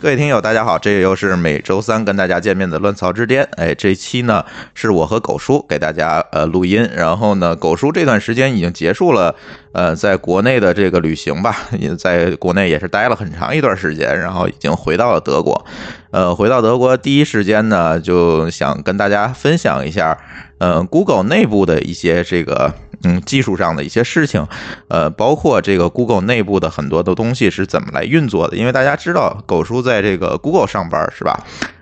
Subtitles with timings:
[0.00, 3.46] 各位听友，大家好，这又是每周三跟大家见面的乱曹之巅。
[3.58, 4.42] 哎，这期呢
[4.72, 9.34] 是我和狗叔给大家呃录音，然后呢，狗叔这段时间已经结束了
[9.72, 15.66] 呃在国内的这个旅行吧，也在国内也是待了很长一段时间，然后已经回到了德国。
[16.10, 20.18] 呃，回到德国第一时间呢，就想跟大家分享一下，
[20.58, 22.74] 呃，Google 内部的一些这个。
[23.02, 24.46] 嗯，技术上的一些事情，
[24.88, 28.58] 呃，包括这个 Google 内部的很多的东西是怎么来运作的？
[28.58, 31.40] 因为大家知道，狗叔在这个 Google 上班是吧？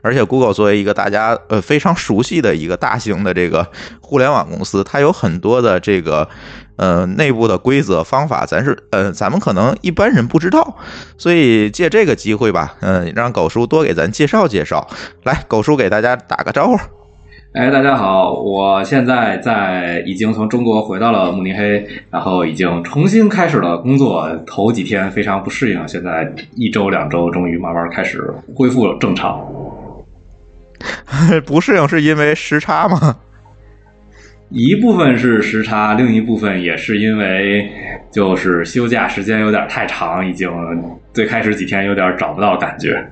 [0.09, 3.67] 而且 Google 作为一个大家呃非常熟悉的一个大型的这个
[4.01, 6.27] 互联网公司，它有很多的这个
[6.77, 10.79] 呃内部的规则方法，咱是呃咱们可能一般人不知道，
[11.19, 14.89] 所以借这个机会吧，嗯，让狗叔多给咱介绍介绍。
[15.25, 16.79] 来，狗叔给大家打个招呼。
[17.53, 24.29] 哎，大家好，我现在在已经从中国回到了慕尼黑，然后已经重新开始了工作。
[24.47, 29.41] 头几天非常不适应，现在一周两周，终于慢慢开始恢复了正常。
[31.47, 33.17] 不适应是因为时差吗？
[34.51, 37.71] 一部分是时差，另一部分也是因为
[38.11, 40.51] 就是休假时间有点太长，已经
[41.13, 43.07] 最开始几天有点找不到感觉。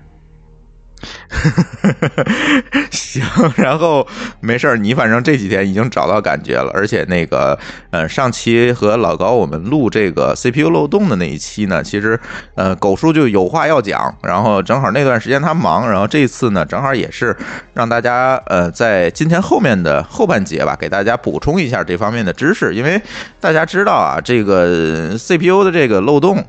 [2.91, 3.23] 行，
[3.57, 4.07] 然后
[4.41, 7.59] 没事儿，你反正这几天已经找到感觉了，而且那个，
[7.91, 12.19] 呃，上期和老高我们录这个 CPU 漏洞的那一期呢，其实，
[12.55, 17.37] 呃，狗叔就有话要讲，然后正好那段时间他忙，然后这次呢，正好也是
[17.75, 23.01] 让大家，呃，在今天后面的后半节吧，给大家补充一下这方面的知识，因为
[23.41, 26.45] 大家知道啊，这个 CPU 的这个漏洞。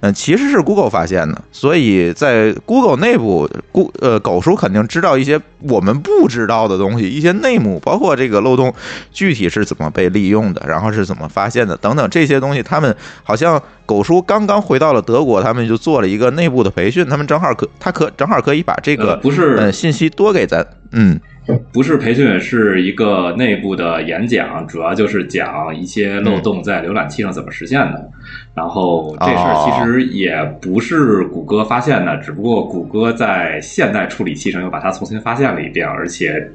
[0.00, 8.72] 嗯，其实是 Google 发现的，所以在 Google 内部，顾呃狗叔肯定知道一些我们不知道的东西，一些内幕，包括这个漏洞
[9.12, 21.20] 具体是怎么被利用的，然后是怎么发现的等等这些东西，他们好像狗叔刚刚回到了德国，他们就做了一个内部的培训，他们正好可他可正好可以把这个不是呃信息多给咱，嗯。
[21.72, 28.10] 不是培训，是一个内部的演讲，主要就是讲一些漏洞在浏览器上怎么实现的。
[28.54, 36.50] 然后这事儿其实也不是谷歌发现的，只不过谷歌在现代处理器上又把它重新发现了一遍，而且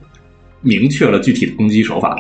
[0.61, 2.19] 明确了具体的攻击手法。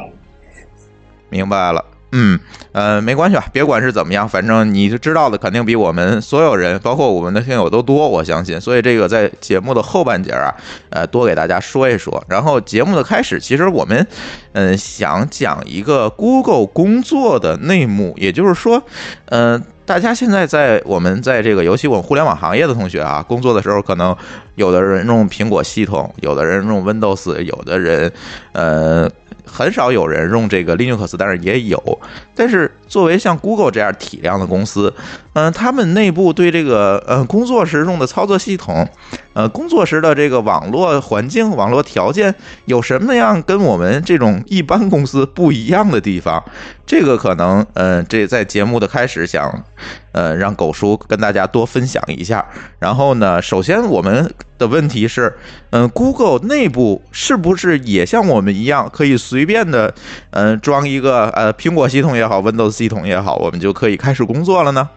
[1.29, 1.83] 明白了。
[2.17, 2.39] 嗯，
[2.71, 8.61] 呃，没关系吧，别管是怎么样，反正你知道的肯定比我们所有人，包括我们的听友都多，我相信。
[8.61, 10.55] 所以这个在节目的后半截啊，
[10.91, 12.23] 呃，多给大家说一说。
[12.29, 14.07] 然后节目的开始，其实我们，
[14.53, 18.81] 嗯，想讲一个 Google 工作的内幕，也就是说，
[19.25, 24.15] 嗯，大家现在在我们在这个尤其我互联网行业的同学啊，工作的时候，可能
[24.55, 28.09] 有的人用苹果系统，有的人用 Windows，有的人，
[28.53, 29.11] 呃。
[29.45, 32.01] 很少有人用这个 Linux，但是也有。
[32.33, 34.93] 但是作为像 Google 这样体量的公司，
[35.33, 38.87] 嗯，他们内部对这个呃工作时用的操作系统，
[39.33, 42.33] 呃，工作时的这个网络环境、网络条件
[42.65, 46.43] 有什么样跟我们这种一般公司不一样的地方？
[46.85, 49.63] 这个可能，呃，这在节目的开始想，
[50.11, 52.45] 呃，让狗叔跟大家多分享一下。
[52.77, 55.35] 然后呢，首先我们的问题是，
[55.71, 59.91] 嗯，Google 内部是不是也像我们一样，可以随便的，
[60.29, 64.89] 嗯，装一个呃苹果系统也好，Windows 系统也好，我们就可以开始工作了呢？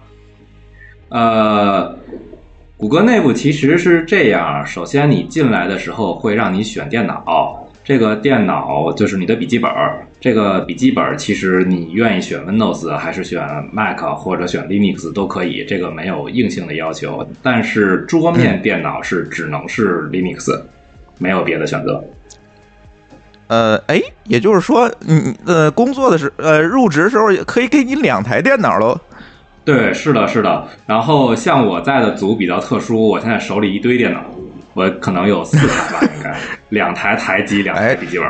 [1.10, 1.96] 呃，
[2.76, 7.64] 谷歌内部其实是这样，首先你进来的时候会让你选电脑。
[7.84, 13.40] 这个电脑就是你的笔记本儿，这个笔记本儿其实你愿意选 Windows 还是选
[13.72, 17.26] Mac 或者选 Linux 都可以，这个没有硬性的要求。
[17.42, 20.60] 但是桌面电脑是只能是 Linux，
[21.18, 22.04] 没有别的选择。
[23.48, 28.98] 呃，哎，也就是说，你呃工作的时呃入职时候也可以给你两台电脑喽。
[29.64, 30.66] 对，是的，是的。
[30.86, 34.22] 然后像我在的组比较特殊，我现在手里一堆电脑。
[34.74, 36.36] 我可能有四台吧，应该
[36.68, 38.26] 两台台机，两台笔记本。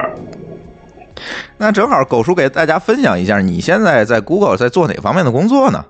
[1.58, 5.84] 那正好狗叔给大家分享一下，你现在在 Google 在做哪方面的工作呢？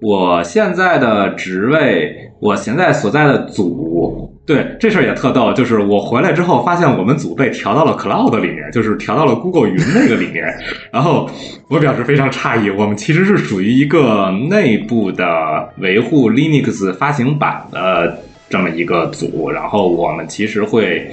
[0.00, 10.44] 我现在的职位，我现在所在的组，对这事儿也特逗，就是我回来之后发现我们组被调到了 Cloud 里面，就是调到了 Google 云那个里面，
[10.92, 11.30] 然后
[11.68, 18.18] 我表示非常诧异，我们其实是属于一个内部的维护 Linux 发行版的
[18.50, 21.10] 这么一个组，然后我们其实会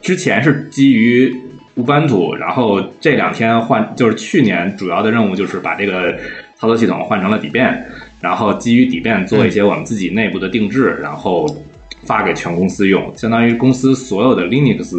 [0.00, 1.34] 之前是基于。
[1.76, 6.14] 乌班图，然后这两天换，就是去年主要的任务就是把这个
[6.60, 7.74] 操作系统换成了 Debian，
[8.20, 11.48] 然后基于 Debian 做一些我们自己内部的定制，然后
[12.02, 14.94] 发给全公司用，相当于公司所有的 Linux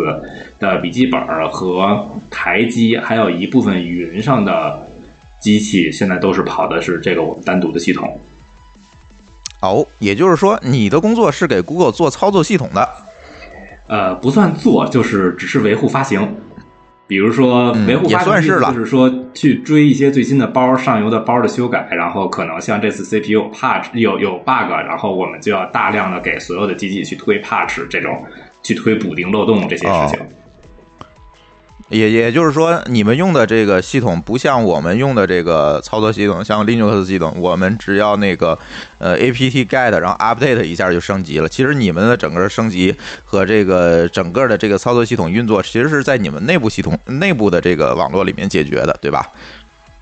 [0.58, 1.22] 的笔记本
[1.52, 4.88] 和台机，还有一部分云上的
[5.40, 8.20] 机器，现在都是跑的是这个我们单独的系统。
[9.62, 12.90] 哦，也就是说，你的工作是给 Google 做操作系统的？
[13.86, 16.28] 呃，不算做，就是只是维护发行。
[17.12, 28.26] 比如说维护发行，就是说去追一些最新的包、上游的包的修改，然后可能像这次 CPU patch 有有 bug，然后我们就要大量的给所有的机器去推 patch 这种，
[28.64, 30.20] 去推补丁漏洞这些事情。
[31.92, 38.58] 也也就是说，你们用的这个系统不像我们用的这个操作系统，像 Linux 系统，我们只要那个
[38.98, 41.50] 呃 apt get，然后 update 一下就升级了。
[41.50, 42.96] 其实你们的整个升级
[43.26, 49.30] 和这个整个的这个操作系统运作，其实是在你们内部系统内部的这个网络里面解决的，对吧？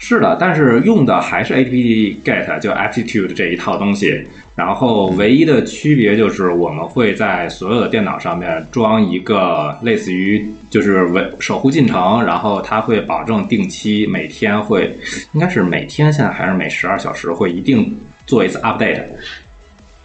[0.01, 4.23] 是的，但是用的还是 apt get，就 aptitude 这一套东西。
[4.55, 14.89] 然后唯一的区别就是我们会在所有的电脑上面装一个类似于就是维守护进程，然后它会保证定期每天会，
[15.33, 17.95] 应该是每天现在还是每十二小时会一定
[18.25, 19.03] 做一次 update。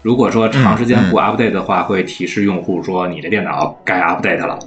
[0.02, 4.58] 如果说长时间不 update 的话，会提示用户说你的电脑该 update 了。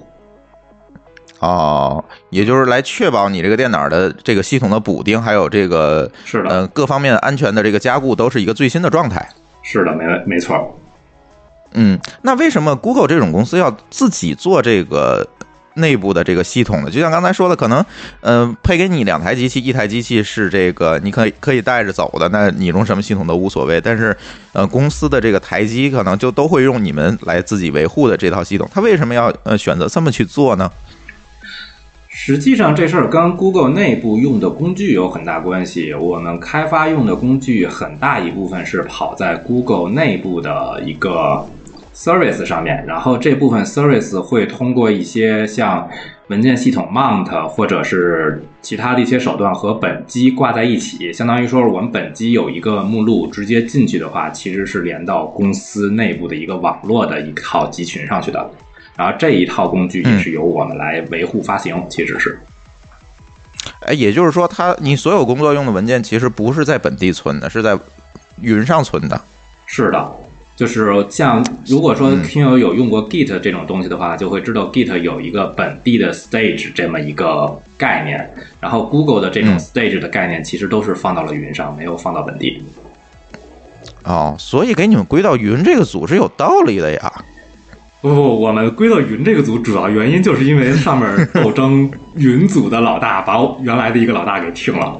[1.39, 9.27] 哦，也就是来确保你这个电脑的这个系统的补丁，还有这个是的，呃，各方面安全的这个加固都是一个最新的状态。
[9.61, 10.79] 是的，没没错。
[11.73, 15.27] 嗯，那为什么 Google 这种公司要自己做这个
[15.75, 16.89] 内部的这个系统呢？
[16.89, 17.85] 就像刚才说的，可能，
[18.21, 23.79] 嗯，配给你两台机器，一台机器是这个你可以可以带着走的，那你用什么系统都无所谓。
[23.79, 24.15] 但是，
[24.53, 28.67] 呃，公司的这个台机可能就都会用你们来自己维护的这套系统。
[28.73, 30.71] 他为什么要呃选择这么去做呢？
[32.19, 35.93] 实际上，这事儿跟 Google 内部用的工具有很大关系。
[35.93, 41.45] 我们开发用的工具很大一部分是跑在 Google 内部的一个
[41.93, 45.87] service 上面，然后这部分 service 会通过一些像
[46.29, 58.49] 文件系统 mount 或者是其他的一些手段和本机挂在一起，相当于说我们本机有一个目录，直接进去的话，其实是连到公司内部的一个网络的一套集群上去的。
[58.97, 62.39] 然后这一套工具也是由我们来维护发行，其实是，
[63.81, 67.77] 哎，也就是说，它你所有工作用的文件其实不是在本地存的，是在
[68.41, 69.21] 云上存的。
[69.67, 70.11] 是的，
[70.55, 82.65] 就是像如果说听友有用过 Git 这种东西的话，就会知道 Git 有一个本地的 stage 这么一个概念，然后 Google 的这种 stage 的概念其实都是放到了云上，没有放到本地。
[84.05, 87.13] 哦，所以给你们归到云这个组是有道理的呀。
[88.07, 95.00] 不不，我们归到云这个组，主要原因就是因为上面斗争云组的老大把原来的一个老大给停了。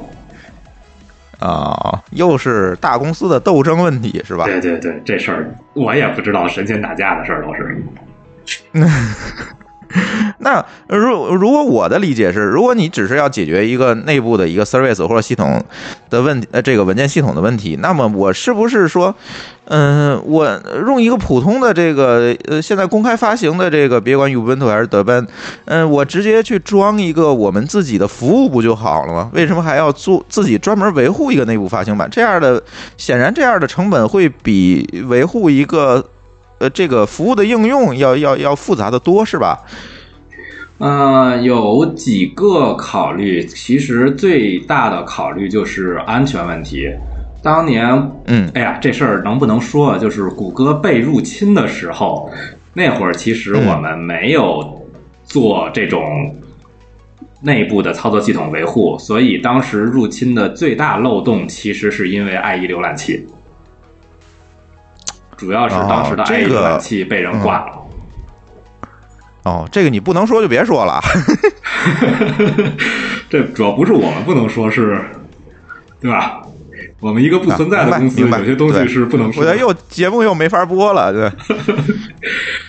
[1.40, 4.46] 啊，又是大公司的斗争问题是吧？
[4.46, 7.78] 对对对，这事儿我也不知道，神仙打架的事儿都是。
[10.40, 15.64] 那如如果我的理解是，如果你只是要解决一个内部的一个 service 或者系统
[16.10, 19.16] 的问题，呃，这个文件系统的问题，那么我是不是说，
[19.66, 25.26] 嗯，我用一个普通的这个呃，现在公开发行的这个，别管 Ubuntu 还是德班，
[25.66, 29.30] 嗯，我直接去装一个我们自己的服务不就好了吗？
[29.34, 32.08] 为什么还要做自己专门维护一个内部发行版？
[32.12, 32.62] 这样的
[32.98, 36.06] 显然这样的成本会比维护一个。
[36.60, 39.60] 呃，这个服务的应用要要要复杂的多，是吧？
[40.80, 46.88] 呃，有几个考虑，其实最大的考虑就是安全问题。
[47.42, 49.98] 当年，嗯，哎呀，这事儿能不能说？
[49.98, 52.30] 就是谷歌被入侵的时候，
[52.74, 54.86] 那会儿其实我们没有
[55.24, 56.36] 做这种
[57.42, 63.26] 内部的操作系统维护，所以当时入侵的最大漏洞其实是因为 IE 浏览器。
[65.38, 67.78] 主要是当时的 IE 浏览器被人挂了。
[69.44, 71.00] 哦，这个你不能说就别说了。
[73.30, 75.00] 这主要不是我们不能说，是，
[76.02, 76.42] 对吧？
[77.00, 79.52] 我们一个不存在的公司，有些东西是不能说的。
[79.52, 81.32] 我觉得又节目又没法播了，对，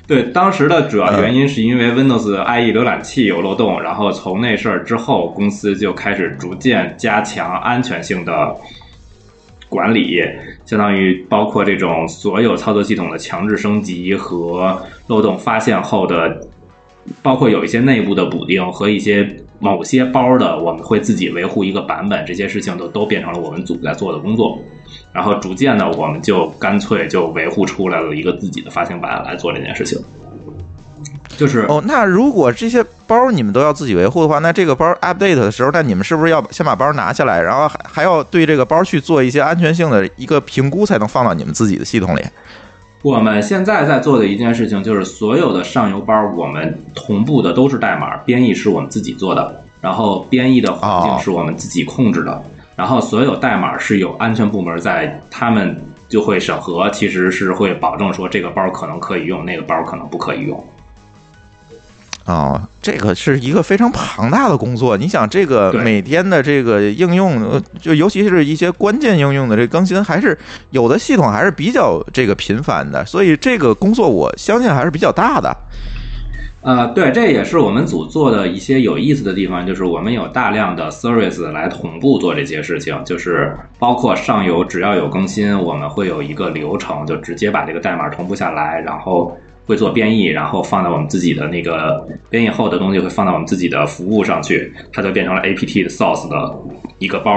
[0.22, 8.54] 对，当时的主要原因是因为 Windows IE 浏览器有漏洞，然后从那事儿之后，公司就开始逐渐加强安全性的
[9.70, 10.20] 管理，
[10.68, 16.46] 相当于包括这种所有操作系统的强制升级和漏洞发现后的，
[17.22, 19.26] 包括有一些内部的补丁和一些
[19.60, 24.58] 某些包的，我们会自己维护一个版本，这些事情都都变成了我们组在做的工作。
[25.10, 29.98] 然后逐渐的，我们就干脆就维护出来了一个自己的发行版来做这件事情。
[31.38, 42.22] 就是哦，那如果这些包你们都要自己维护的话，那这个包 update 的时候，那你们是不是要先把包拿下来，然后还还要对这个包去做一些安全性的一个评估，才能放到你们自己的系统里？
[43.02, 52.42] 我们现在在做的一件事情，就是所有的上游包，我们同步的都是代码，编译是我们自己做的，然后编译的环境是我们自己控制的，
[52.74, 60.62] 然后所有代码是有安全部门在，他们就会审核，其实是会保证说这个包可能可以用，那个包可能不可以用。
[62.28, 64.98] 哦，这个是一个非常庞大的工作。
[64.98, 75.56] 你想，这个每天的这个应用，呃就尤其是一些关键应用的这更新，还是有的系统还是比较这个频繁的，所以这个工作我相信还是比较大的。
[76.60, 89.34] 呃，对，这也是我们组做的一些有意思的地方，就是我们有大量的 service 来同步做这些事情，就是包括上游只要有更新，我们会有一个流程，就直接把这个代码同步下来，然后
[89.68, 96.58] 会做编译，然后放到我们自己的那个编译后的东西会放到我们自己的服务上去，它就变成了 apt 的 source 的
[96.98, 97.32] 一个包。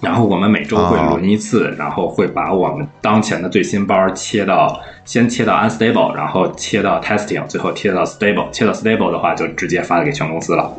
[0.00, 8.50] 然后我们每周会轮一次，然后会把我们当前的最新包切到，先切到 unstable，然后切到 testing，最后切到 stable。
[8.50, 10.72] 切到 stable 的话，就直接发给全公司了。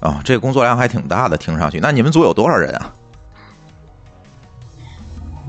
[0.00, 1.80] 哦，这工作量还挺大的，听上去。
[1.80, 2.92] 那你们组有多少人啊？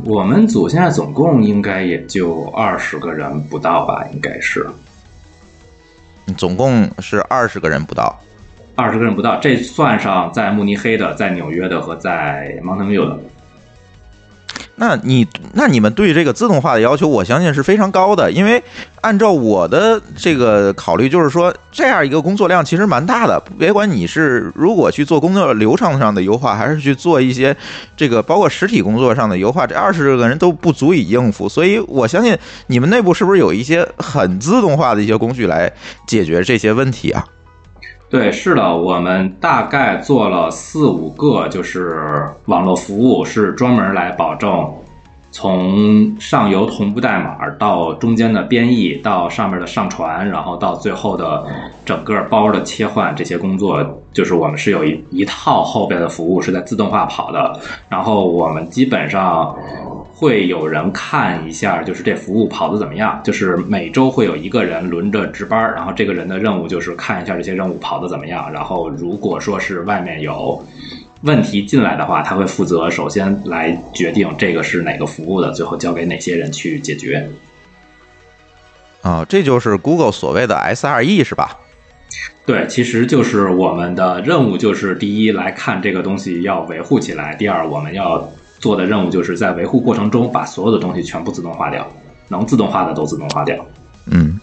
[0.05, 4.67] 我们组现在总共应该也就二十个人不到吧，应该是
[6.38, 8.20] 总共是二十个人不到。
[8.75, 13.20] 二十个人不到，这算上在慕尼黑的、在纽约的和在 Mountain View 的。
[14.75, 18.63] 那你那你们对这个自动化的要求，我相信是非常高的，因为
[19.01, 23.39] 按照我的这个考虑，就是说这样一个工作量其实蛮大的。
[23.59, 27.55] 别管你是如果去做工作流程上的优化，还是去做一些
[27.95, 31.47] 这个包括实体工作上的优化，这二十个人都不足以应付。
[31.47, 32.35] 所以我相信
[32.67, 35.71] 你们内部是不是有一些很自动化的一些工具来
[36.07, 37.23] 解决这些问题啊？
[38.11, 44.69] 对，是的，我们大概做了四五个，就是网络服务，是专门来保证
[45.31, 51.45] 从上游同步代码到中间的编译，到上面的上传，然后到最后的
[51.85, 53.83] 整个包的切换这些工作，
[54.13, 57.59] 就是我们是有一一套后边的服务是在自动化跑的，
[57.89, 59.55] 然后我们基本上。
[60.13, 63.19] 会有人看一下，就是这服务跑的怎么样。
[63.23, 68.53] 就是每周会有一个人轮着值班，然后这个人的任务就是看一下这些任务跑的怎么样。
[68.53, 70.63] 然后如果说是外面有
[71.21, 77.29] 问题进来的话，他会负责首先来决定这个是哪个服务的，最后交给哪些人去解决。
[79.01, 81.57] 啊，这就是 Google 所谓的 SRE 是吧？
[82.45, 88.29] 对，其实就是我们的任务，就是第一来看这个东西要维护起来，第二我们要。
[88.61, 91.91] 做的任务就是在维护过程中把所有的东西全部自动化掉，
[92.27, 93.57] 能自动化的都自动化掉。
[94.05, 94.39] 嗯，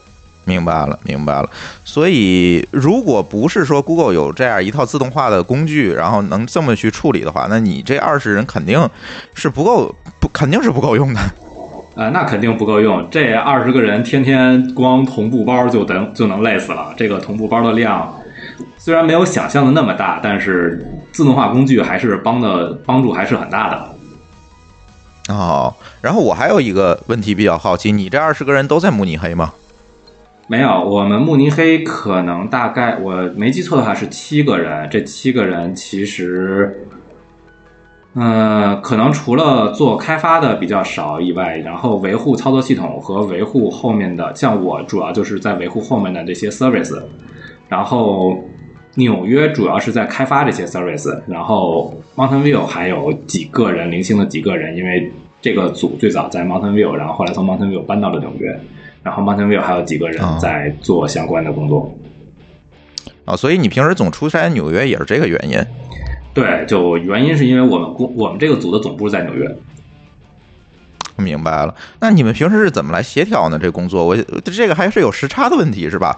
[0.48, 1.50] 明白了，明白了。
[1.84, 8.88] 所以，如果不是说 Google 有这样一套自动化的工具，然后能这么去处理的话，那你这二十人肯定
[9.34, 11.20] 是不够，不肯定是不够用的。
[11.94, 13.06] 呃，那肯定不够用。
[13.10, 16.94] 这二十个人天天光同步包就能就能累死了。
[16.96, 18.14] 这个同步包的量
[18.78, 23.88] 虽然没有想象的那么大，但是自动化工具还是帮的帮助还是很大的。
[25.34, 29.52] 哦，然后我还有一个问题比较好奇，你这二十个人都在慕尼黑吗？
[30.50, 36.86] 没有，我们慕尼黑可能大概我没记错的话是七个人，这七个人其实，
[38.14, 46.98] 呃，可能除了做开发的比较少以外，然后维护操作系统和维护后面的，像我主要就是在维护后面的这些 service，
[47.68, 48.42] 然后
[48.94, 55.12] 纽约主要是在开发这些 service，然后 Mountain View 还有几个人零星的几个人，因为
[55.42, 58.58] 这个组最早在 Mountain View，然后后来从 Mountain View 搬到了纽约，
[59.08, 61.98] 然后 Mountain View 还有几个人在做相关的工作。
[63.24, 65.58] 啊、所以你平时总出差纽约也是这个原因。
[66.34, 69.56] 对，就原因是因为我们公我们这个组的总部在纽约。
[71.16, 73.58] 明白了，那你们平时是怎么来协调呢？
[73.60, 76.16] 这工作我这个还是有时差的问题是吧？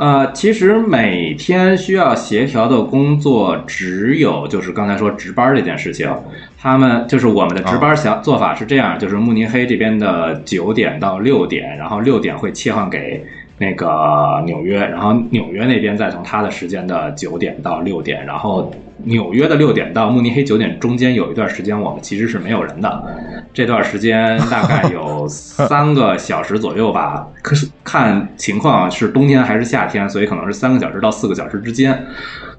[0.00, 6.10] 呃，其实每天需要协调的工作只有就是刚才说值班这件事情。
[6.58, 13.22] 他们就是我们的值班小做法是这样，就是慕尼黑这边的九点到六点，然后六点会切换给
[13.60, 18.72] 那个纽约，然后纽约那边再从他的时间的九点到六点，然后
[19.04, 23.04] 纽约的六点到慕尼黑九点中间有一段时间我们其实是没有人的，
[23.52, 32.06] 这段时间大概有 三个小时左右吧，可是看情况是冬天还是夏天，所以可能是三个小时到四个小时之间。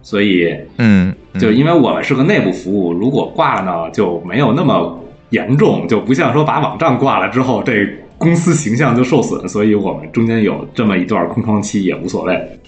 [0.03, 7.87] 所以，嗯，就因为我们是个内部服务，如果挂了呢，就没有那么严重，就不像说把网站挂了之后，这
[8.21, 9.49] 公司形象就受损。
[9.49, 12.59] 所以我们中间有这么一段空窗期也无所谓。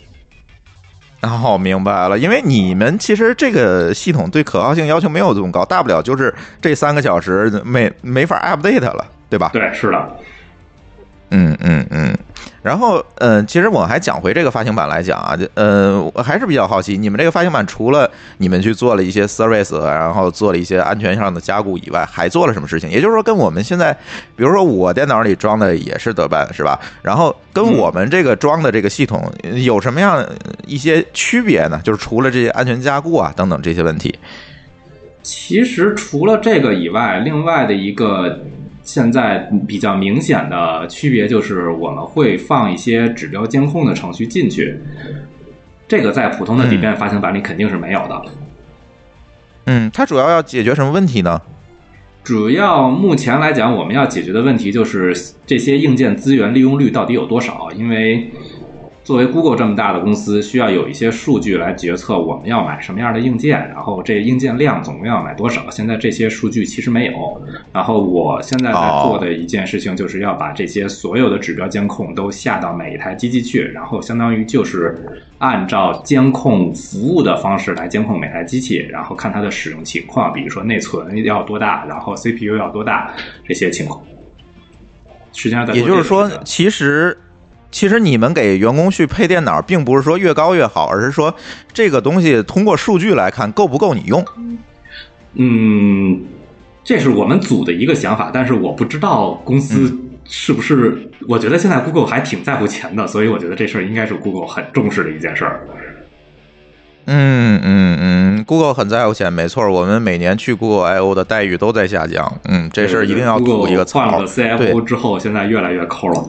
[1.22, 9.50] 哦，明白了，因为你们其实这个系统对可靠性要求没有这么高，大不了就是这三个小时没没法 update 了，对吧？
[9.54, 10.18] 对，是的。
[11.30, 12.14] 嗯嗯嗯，
[12.64, 22.90] 然后嗯，其实我还讲回这个发行版来讲啊，就呃，我还是比较好奇，你们这个发行版除了你们去做了一些 service，然后做了一些安全上的加固以外，还做了什么事情？
[22.90, 23.92] 也就是说，跟我们现在，
[24.38, 26.80] 比如说我电脑里装的也是德办，是吧？
[27.02, 29.30] 然后跟我们这个装的这个系统
[29.64, 30.26] 有什么样
[30.66, 31.82] 一些区别呢？
[31.84, 34.18] 就是除了这些安全加固啊等等这些问题，
[35.22, 38.40] 其实除了这个以外，另外的一个。
[38.84, 44.78] 现在比较明显的区别就是，我们会放一些指标监控的程序进去，
[45.88, 48.22] 这个在普通的底片发行版里肯定是没有的。
[49.66, 51.42] 嗯，它主要要解决什么问题呢？
[52.24, 58.30] 主要目前来讲，我们要解决的问题就是这些硬件资源利用率到底有多少，因为。
[59.04, 65.70] 作为 Google 这么大的公司，需要有一些数据来决策我们要买什么样的硬件，然后这硬件量总共要买多少。
[65.70, 67.42] 现在这些数据其实没有。
[67.74, 74.96] 然后我现在在做的一件事情，就是要把这些所有的指标监控都下到每一台机器去，然后相当于就是
[75.40, 83.14] 按照监控服务的方式来监控每台机器，然后看它的使用情况，比如说内存要多大，然后 CPU 要多大
[83.46, 84.02] 这些情况。
[85.34, 87.18] 实际上，也就是说，其实。
[87.74, 91.36] 其实你们给员工去配电脑，并不是说越高越好，而是说
[91.74, 94.24] 这个东西通过数据来看够不够你用。
[95.34, 96.22] 嗯，
[96.84, 101.10] 这是我们组的一个想法，但是我不知道公司是不是。
[101.28, 105.68] 我觉得现在 Google 还挺在乎钱的，所以我觉得这事儿应该是 Google 很重视的一件事儿。
[107.06, 109.68] 嗯嗯嗯，Google 很在乎钱，没错。
[109.68, 112.40] 我们每年去 Google I/O 的待遇都在下降。
[112.48, 114.02] 嗯，这事儿一定要吐一个槽。
[114.02, 116.24] 换了 CFO 之后，现在越来越抠了。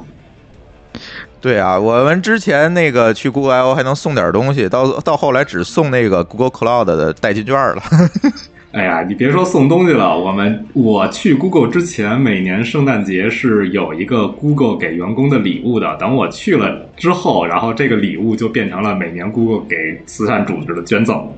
[1.45, 7.83] 对啊，我们之前那个去 Google I/O 还能送点东西，到到后来只送那个 Google Cloud 的代金券了。
[8.73, 15.95] 哎呀，你别说送东西了，我们我去 Google 之前，每年圣诞节是有一个 Google 给员工的礼物的。
[15.99, 21.31] 等我去了之后，然后这个礼物就变成了每年 Google 给慈善组织的捐赠。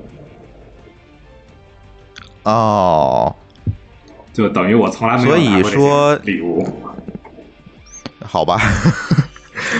[2.44, 3.34] 哦，
[4.32, 6.64] 就等于我从来没有拿过礼物。
[8.24, 8.56] 好吧。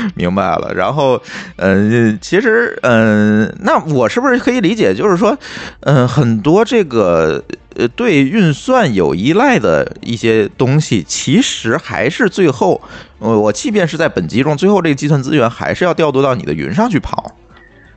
[0.15, 1.21] 明白了，然后，
[1.57, 5.37] 嗯，其实，嗯，那我是不是可以理解，就是说，
[5.81, 7.43] 嗯，很多这个
[7.75, 12.81] 呃对运算有依赖的一些东西，其实还是最后，
[13.19, 17.33] 呃，我即便是在本机中，最后这个计算资源还是要调度到你的云上去跑。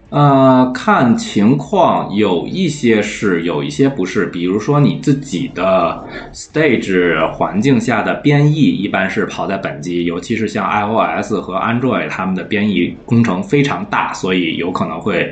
[0.10, 4.26] 呃，看情况，有一些是，有一些不是。
[4.26, 15.32] 比如说你自己的 stage 环境下的编译，一般是跑在本机，尤其是像 iOS 和 Android，他们的编译工程非常大，所以有可能会，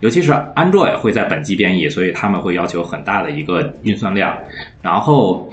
[0.00, 4.36] 尤其是 Android 会在本机编译，所以他们会要求很大的一个运算量，
[4.80, 5.52] 然后。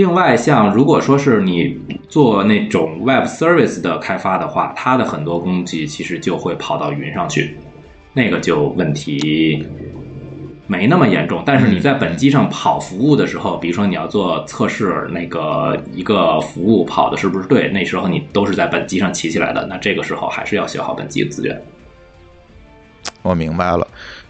[0.00, 7.58] 另外，像如果说是你做那种 Web Service 的开发的话，它的很多工具其实就会跑到云上去，
[8.14, 9.62] 那个就问题
[10.66, 11.42] 没那么严重。
[11.44, 21.62] 但是你在本机上跑服务的时候，比如说你要做测试，那个一个服务跑的是不是对，那时候你都是在本机上骑起来的，那这个时候还是要消耗本机的资源。
[23.20, 23.86] 我明白了。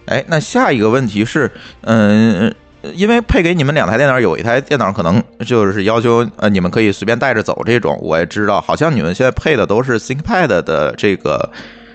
[0.06, 1.48] 哎，那下一个问题是，
[1.82, 2.52] 嗯。
[2.94, 7.98] 因为配给你们两台电脑，有一台电脑可能就是要求呃，你们可以随便带着走这种。
[8.02, 11.50] 我也知道，好像你们现在配的都是 ThinkPad 的这个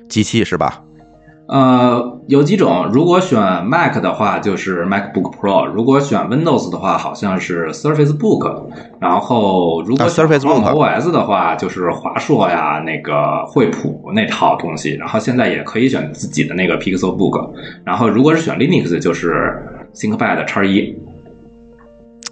[0.08, 0.82] 机器是吧？
[1.48, 2.90] 呃，有几种。
[2.92, 8.64] 如果选 Mac 的话，就是 MacBook Pro；如果选 Windows 的话，好像是 Surface Book。
[9.00, 14.96] 然后如果 Surface Book OS 的话，就是华硕呀，那个惠普那套东西。
[14.96, 17.50] 然后现在也可以选自己的那个 Pixel Book。
[17.84, 19.64] 然后如果是选 Linux，就是。
[19.96, 20.96] ThinkPad 叉一，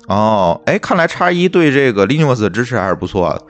[0.07, 3.41] 哦，哎，看来叉一对这个 Linux 的支持还是不错的。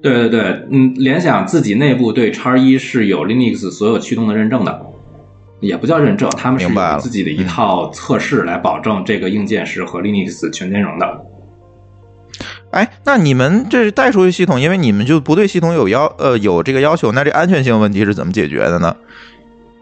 [0.00, 4.80] 对对对，嗯，联想自己内部对叉一是有 Linux 所有驱动的认证的，
[5.60, 11.24] 也不叫认证，他们是有自己的一套测试来保证这个硬件是和 Linux 全兼容的。
[12.70, 18.96] 哎，那你们这带出去系统，因为你们就不对系统有要呃有这个要求，那这安全性问题是怎么解决的呢？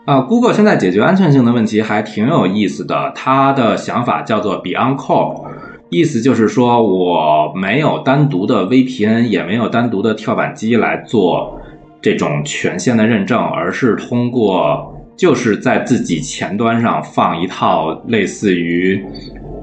[0.04, 5.44] 啊、g o o g l e 现在解决安全性的问题还挺有意思的，它的想法叫做 Beyond Core，
[5.90, 11.56] 意思就是说我没有单独的 VPN，也没有单独的跳板机来做
[12.00, 19.00] 这种权限的认证，而是通过就是在自己前端上放一套类似于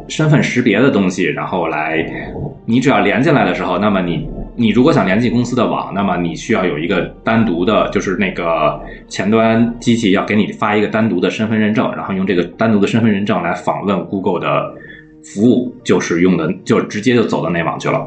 [0.09, 2.05] 身份识别的东西，然后来，
[2.65, 14.73] 你只要连进来的时候，那么你你如果想连进公司的网，那么你需要有一个单独的，就是那个前端机器要给你发一个单独的身份认证，然后用这个单独的身份认证来访问 Google 的
[15.23, 18.05] 服务，就是用的就直接就走到内网去了。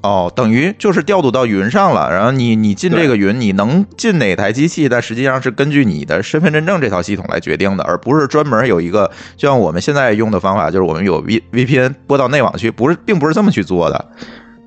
[0.00, 14.06] 哦，等于就是调度到云上了，然后你你进这个云，你能进哪台机器，但实际上是根据你的身份认证这套系统来决定的，而不是专门有一个，就像我们现在用的方法，就是我们有 V VPN 拨到内网去，不是，并不是这么去做的。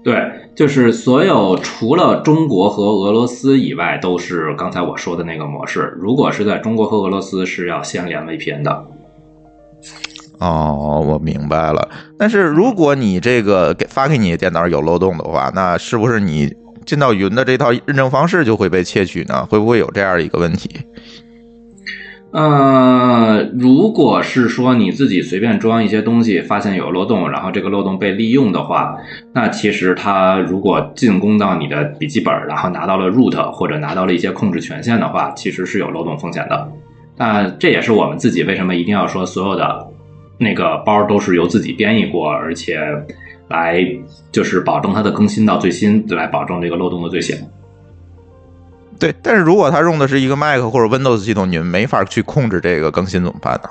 [0.04, 0.16] 对，
[0.56, 5.94] 就是所有除了中国和俄罗斯以外，都是刚才我说的那个模式。
[5.98, 8.86] 如果是在中国和俄罗斯，是要先连 VPN 的。
[10.42, 11.88] 哦，我明白了。
[12.18, 16.52] 但是如果你这个给发给你电脑有漏洞的话，那是不是你
[16.84, 19.46] 进到云的这套认证方式就会被窃取呢？
[19.46, 20.70] 会不会有这样一个问题？
[22.32, 28.96] 呃，如果是说你自己随便装一些东西，发现有漏洞，然后这个漏洞被利用的话，
[29.34, 36.68] 那其实它如果进攻到你的笔记本，然后拿到了 root 或者拿到了一些控制权限的话，其实是有漏洞风险的。
[37.18, 39.86] 那这也是我们自己为什么一定要说所有的
[40.42, 42.80] 那个包都是由自己编译过，而且
[43.48, 43.80] 来
[44.32, 47.36] 就是保证它的更新到最新，来保证这个漏洞的最小。
[49.00, 53.70] 对，但是如果他用的是一个 Mac 或者 Windows 系统，你们没法去控制这个更新怎么办呢？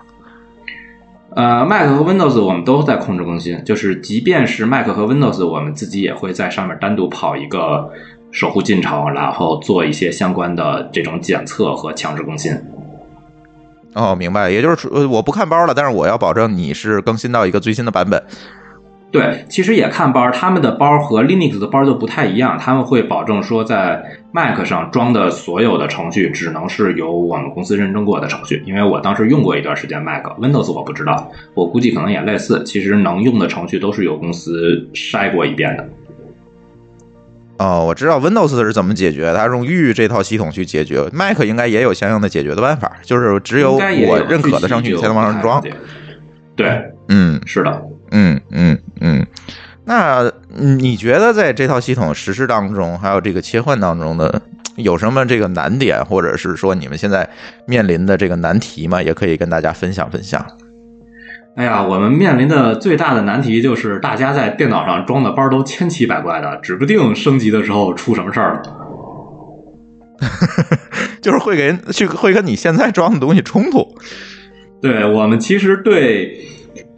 [1.34, 7.90] 呃，Mac 和 Windows 我们都在控制更新，就是即便是 Mac 和 Windows，我们自己也会在上面单独跑一个
[8.30, 12.52] 守护进程，然后做一些相关的这种检测和强制更新。
[13.94, 18.22] 哦，明白，也就是说我不看包了，但是我要保证你是更新到一个最新的版本。
[19.12, 24.00] 对，其实也看包，他们的包和 Linux 的包就不太一样，他们会保证说在
[24.30, 35.84] Mac 上装的所有的程序只能是由我们公司认证过的程序，因为我当时用过一段时间 Mac，Windows 我不知道，我估计可能也类似，其实能用的程序都是由公司筛过一遍的。
[37.60, 41.06] 哦，我知道 Windows 是怎么解决，它用域这套系统去解决。
[41.12, 45.62] Mac 应该也有相应的解决的办法，就是只有我认可的上去，才能往上装。
[46.56, 47.82] 对，嗯是的。
[48.12, 49.26] 嗯嗯嗯。
[49.84, 50.22] 那
[50.56, 54.40] 嗯你觉得在这套系统实施当中，还有这个切换当中的
[54.76, 57.28] 有什么这个难点，或者是说你们现在
[57.66, 59.02] 面临的这个难题吗？
[59.02, 60.42] 也可以跟大家分享分享。
[61.56, 68.62] 哎呀，我们面临的最大的难题就是大家在电脑上装的包都千奇百怪的，指不定升级的时候出什么事儿了。
[71.20, 73.86] 就是会给人去会跟你现在装的东西冲突。
[74.80, 76.38] 对我们其实对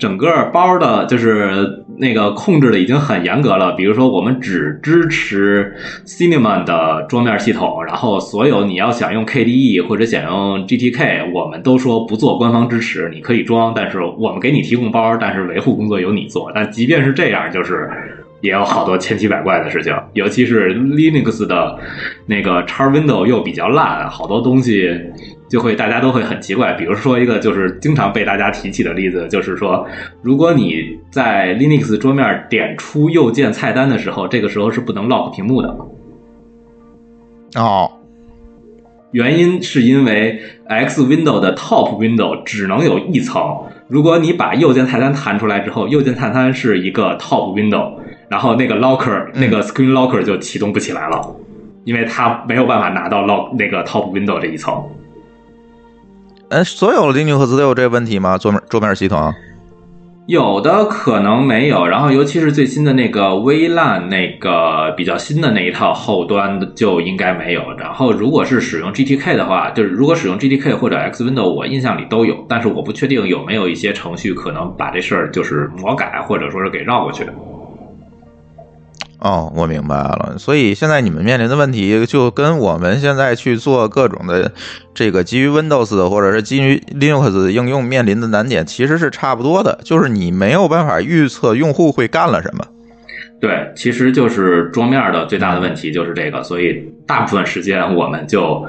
[0.03, 3.71] 整个包的，就是那个控制的已经很严格了。
[3.77, 16.51] 比如说，我们只支持 Cinnamon 的桌面系统，然后所有你要想用 KDE 或者想用 GTK，我们都说不做官方支持，你可以装，但是我们给你提供包，但是维护工作由你做。
[16.53, 17.89] 但即便是这样，就是。
[18.43, 21.79] 也有好多千奇百怪的事情，尤其是 Linux 的
[22.27, 24.91] 那个叉 Window 又比较烂，好多东西
[25.53, 26.73] 就会大家都会很奇怪。
[26.73, 29.87] 比如说一个就是经常被大家提起的例子，就是说，
[30.23, 35.77] 如果你在 Linux 桌面点出右键菜单的时候，这个时候是不能 lock 屏幕的。
[37.57, 37.93] 哦，
[39.11, 43.43] 原因是因为 X Window 的 Top Window 只能有一层，
[43.89, 47.93] 如果你把右键菜单弹出来之后，右键菜单是一个 Top Window，
[48.31, 51.37] 然后那个 Locker 那个 Screen Locker 就启动不起来了，
[51.85, 54.83] 因为它没有办法拿到 lock 那个 Top Window 这一层。
[56.53, 58.37] 哎，所有的 Linux 都有这个问题吗？
[58.37, 59.33] 桌面桌面系统？
[60.27, 67.63] 有的可能没有，然后尤其是最新的那个微烂那个比较新的那一套后端就应该没有。
[67.79, 77.27] 然后如果是使用 GTK 的话，就是如果使用 GTK 或者 X Window，我印象里都有，但是我不确定有没有一些程序可能把这事儿就是魔改或者说是给绕过去。
[79.23, 80.35] 哦，我明白了。
[80.37, 84.51] 所以现在你们面临的问题，就跟我们现在去做各种的
[84.93, 92.65] 这个基于 Windows 的或者是基于 Linux 应用面临的难点，其实是差不多的，就是你没有办法预测用户会干了什么。
[93.41, 98.67] 对，其实就是桌面的最大的问题就是这个，所以大部分时间我们就，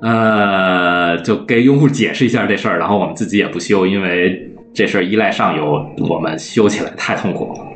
[0.00, 7.67] 呃，就给用户解释一下这事儿，然后我们自己也不修，因为这事儿依赖上游，我们修起来太痛苦了。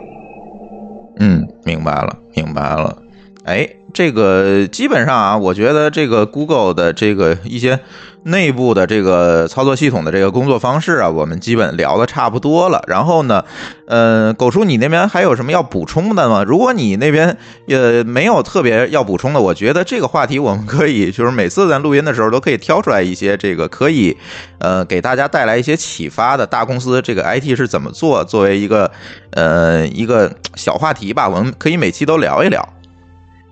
[1.24, 3.01] 嗯，明白了，明白了。
[3.44, 7.80] 哎，这个基本上啊，我觉得这个 Google 的这个一些
[8.22, 12.80] 内部的这个操作系统的这个工作方式啊，我们基本聊的差不多了。
[12.86, 13.44] 然后呢，
[13.88, 16.44] 呃，狗叔，你那边还有什么要补充的吗？
[16.46, 24.16] 如果你那边也没有特别要补充的，我觉得这个话题我们可以就是每次咱录音的时候都可以挑出来一些这个可以
[24.60, 28.88] 呃给大家带来一些启发的大公司这个 IT 是怎么做，作为一个
[29.32, 32.66] 呃一个小话题吧，我们可以每期都聊一聊。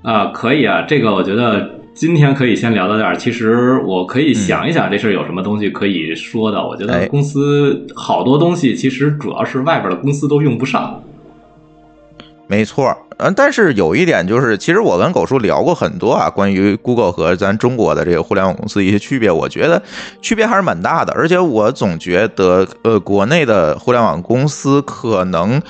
[0.03, 3.17] 啊，可以啊，这个我觉得今天可以先聊到这儿。
[3.17, 6.67] 其实我可以想一想这事儿有什么东西可以说的。
[6.67, 11.03] 我觉哎得公司好多东西其实主要是外边的公司都用不上。
[12.47, 19.81] 没错，嗯，但是有一点就是，其实我跟狗叔聊过很多啊，关于 Google 和咱中国的这个互联网公司一些区别，我觉得
[20.21, 21.13] 区别还是蛮大的。
[21.13, 25.63] 而且我总觉得，呃，国内的互联网公司可能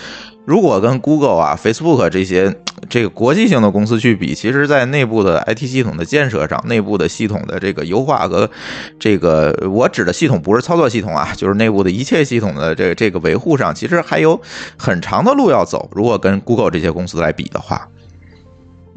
[0.46, 2.56] 如果跟 Google 啊、Facebook 这些
[2.90, 8.50] 这个国际性的公司去比，其实在内部的 IT 系统的建设上，内部的系统的这个优化和
[8.98, 14.38] 这个我指的系统不是操作系统啊，就是内部的一切系统的这个这个维护上，其实还有
[14.76, 15.88] 很长的路要走。
[15.94, 17.88] 如果跟 Google 这些公司来比的话，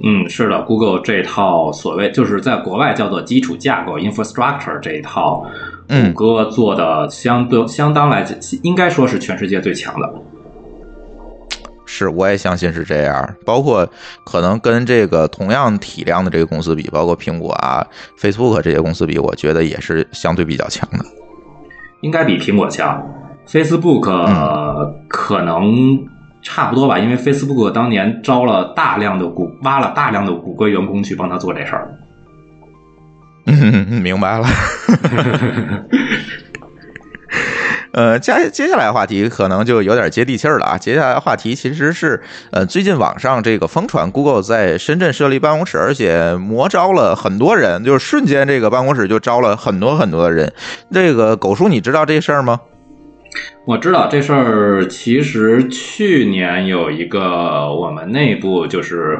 [0.03, 5.45] 嗯，是的，Google 这套所谓就是在国外叫做基础架构 （infrastructure） 这一套，
[5.87, 10.13] 嗯谷歌做的相对相当来讲，应该说是全世界最强的。
[11.95, 13.35] 是，我也相信是这样。
[13.45, 13.87] 包括
[14.25, 17.85] 可能跟这个同样体量的这个公司比，包括苹果啊、
[18.19, 21.05] Facebook 这些公司比，我觉得也是相对比较强的。
[22.01, 22.99] 应该比苹果强。
[23.47, 26.03] Facebook、呃可能
[26.41, 31.93] 差不多吧，因为 Facebook 当年招了大量的谷，挖了大量的谷歌员工去帮他做这事儿。
[33.45, 34.47] 嗯，明白了。
[37.93, 40.77] 呃，接接下来话题可能就有点接地气儿了啊。
[40.77, 42.19] 接下来话题其实是，
[42.51, 50.51] 呃，最近网上这个疯传 Google 在深圳设立办公室，而且魔招了很多人，就是瞬间这个办公室就招了很多很多的人。
[50.91, 52.59] 这个狗叔，你知道这事儿吗？
[53.65, 59.19] 我知道这事儿，其实去年有一个我们内部就是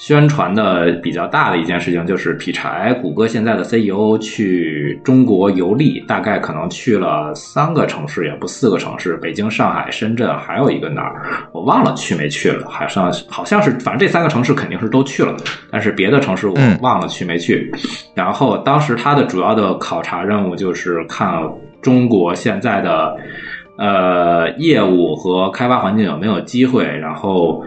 [0.00, 11.20] 宣传的比较大的一件事情，就是劈柴，谷歌现在的 CEO 去中国游历，大概可能去了三个城市，也不四个城市，北京、上海、深圳，还有一个哪儿，
[11.52, 15.36] 我忘了去没去了，好像好像是，反正这三个城市肯定是都去了，
[15.70, 17.70] 但是别的城市我忘了去没去。
[18.14, 21.42] 然后当时他的主要的考察任务就是看
[21.82, 23.16] 中国现在的
[23.76, 27.62] 呃业务和开发环境有没有机会，然后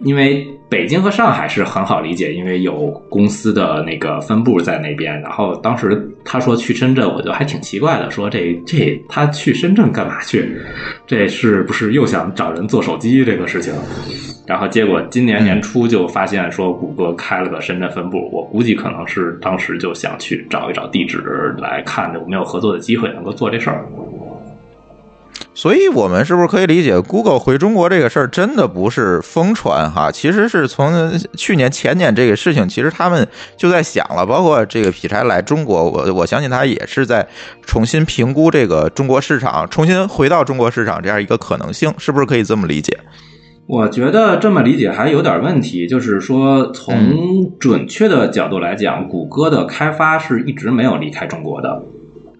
[0.00, 5.20] 因为北京和上海是很好理解，因为有公司的那个分部在那边。
[5.20, 10.56] 然后当时他说去深圳，我就还挺奇怪的，说这这他去深圳干嘛去？
[11.06, 13.72] 这是不是又想找人做手机这个事情？
[14.46, 21.18] 然后结果今年年初就发现说谷歌开了个深圳分部，我估计可能是当时就想去找一找地址
[21.58, 23.84] 来看有没有合作的机会能够做这事儿。
[25.58, 30.08] 所以，我们是不是可以理解，Google 回中国这个事儿真的不是疯传哈？
[30.08, 34.24] 其实是从去年、前年这个事情，其实他们就在想了。
[34.24, 37.26] 包括这个劈柴来中国，我我相信他也是在
[37.62, 42.96] 重新评估这个中国市场，重新回到中国市场这样一个可能性，是不是可以这么理解？
[43.66, 51.82] 我觉得这么理解还有点问题，就是说从准确的角度来讲，谷歌的开发是一直没有离开中国的，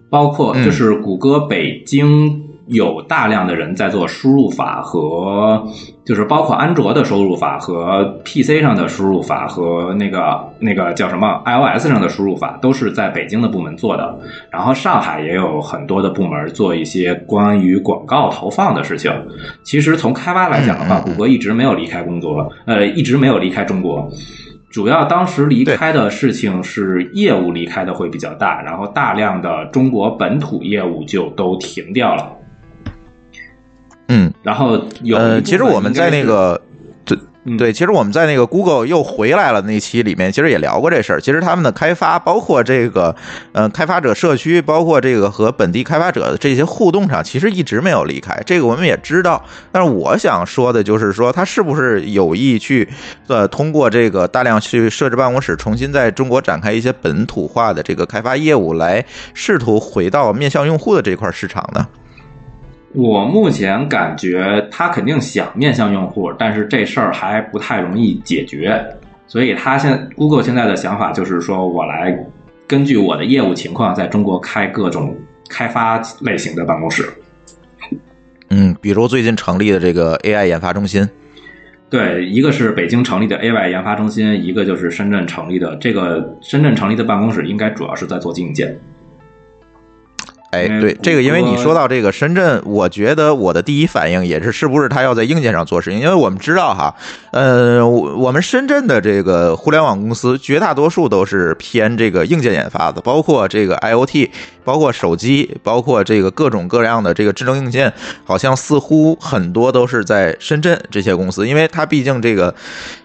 [0.09, 5.67] 包括嗯就是谷歌北京有大量的人在做输入法和，
[6.05, 14.15] 就是包括安卓的输入法和 PC 上的输入法和那个那个叫什么 iOS 上的输入法，都是在北京的部门做的。
[14.51, 19.11] 然后上海也有很多的部门做一些关于广告投放的事情。
[19.63, 24.07] 其实从开发来讲的话，谷歌一直没有离开工作，呃，一直没有离开中国。
[24.69, 32.31] 主要当时离开的事情是业务离开的会比较大，然后大量的中国本土业务就都停掉了。
[34.09, 36.61] 嗯，然后有呃，其实我们在那个。
[37.05, 41.21] 对嗯对，其实我们在那个 Google 又回来了那期里面，其实也聊过这事儿。
[41.21, 43.15] 其实他们的开发，包括这个
[43.53, 48.37] 呃开发者社区，包括这个和本地开发者的这些互动上，其实一直没有离开。
[48.45, 49.41] 这个我们也知道。
[49.71, 52.87] 但是我想说的就是说，他是不是有意去
[53.27, 61.87] 呃通过这个大量去设置办公室，重新在中国展开一些本土化的这个开发业务，来试图回到面向用户的这块市场呢？
[62.93, 68.83] 我目前感觉他肯定想面向用户，但是这事儿还不太容易解决，
[69.27, 72.17] 所以他现 Google 现在的想法就是说我来
[72.67, 75.15] 根据我的业务情况，在中国开各种
[75.47, 77.07] 开发类型的办公室。
[78.49, 81.07] 嗯，比如最近成立的这个 AI 研发中心，
[81.91, 85.75] 对，一个是北京成立的 AI 研发中心，一个就是深圳成立的。
[85.75, 88.75] 这个深圳成立的办公室应该主要是在做硬件。
[90.51, 95.99] 哎，对这个，因为你说到这个深圳，我觉得我的第一反应也是，是不是他要在硬件上做事情？
[95.99, 96.95] 因为我们知道哈，
[97.31, 104.29] 呃，我我们深圳的这个互联网公司，绝大多数都是偏这个硬件研发的，包括这个 IOT，
[104.63, 112.53] 包括手机，包括这个各种各样的这个智能硬件，好像似乎很多都是在深圳这些公司，因为它毕竟这个。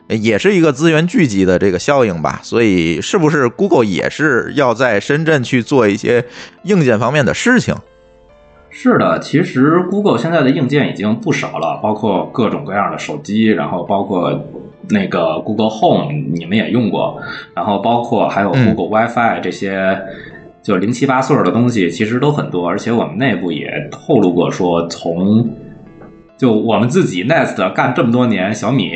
[0.09, 6.25] 也是一个资源聚集的这个效应吧，所以是不是 Google 也是要在深圳去做一些
[6.65, 7.75] 硬件方面的事情？
[8.71, 14.39] 是的，其实 Google 现在的硬件已经不少了，包括各种各样的手机，然后包括
[14.91, 17.19] 那个 Google Home，你们也用过，
[17.55, 19.97] 然后包括还有嗯 Google WiFi 这些，
[20.61, 22.69] 就零七八碎儿的东西，其实都很多。
[22.69, 25.49] 而且我们内部也透露过说，从
[26.37, 28.91] 就我们自己 Nest 干这么多年，小米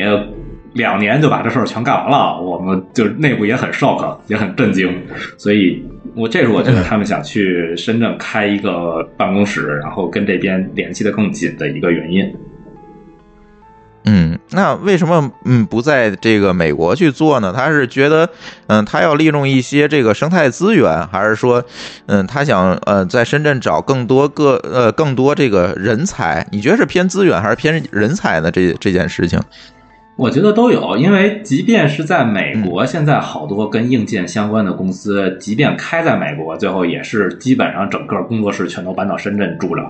[0.75, 4.93] 两年就把这事儿全干完了，我们就内部也很 shock，也很震惊，
[5.37, 5.83] 所以
[6.15, 12.33] 我这是我觉得他们想去深圳开一个办公室，然后跟这边联系的更紧的一个原因。
[14.05, 17.53] 嗯，那为什么嗯不在这个美国去做呢？
[17.55, 18.29] 他是觉得
[18.67, 21.63] 嗯他要利用一些这个生态资源，还是说
[22.07, 26.47] 嗯他想呃在深圳找更多个呃更多这个人才？
[26.53, 28.51] 你觉得是偏资源还是偏人才呢？
[28.51, 29.39] 这这件事情？
[30.19, 39.83] 我觉得都有，因为即便是在美国，现在好多跟硬件相关的公司，即便开在美国，最后也是基本上整个工作室全都搬到深圳住着。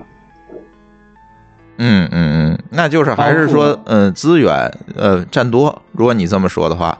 [1.79, 5.81] 嗯嗯嗯，那就是还是说嗯资源呃占多。
[5.93, 6.95] 如果你这么说的话，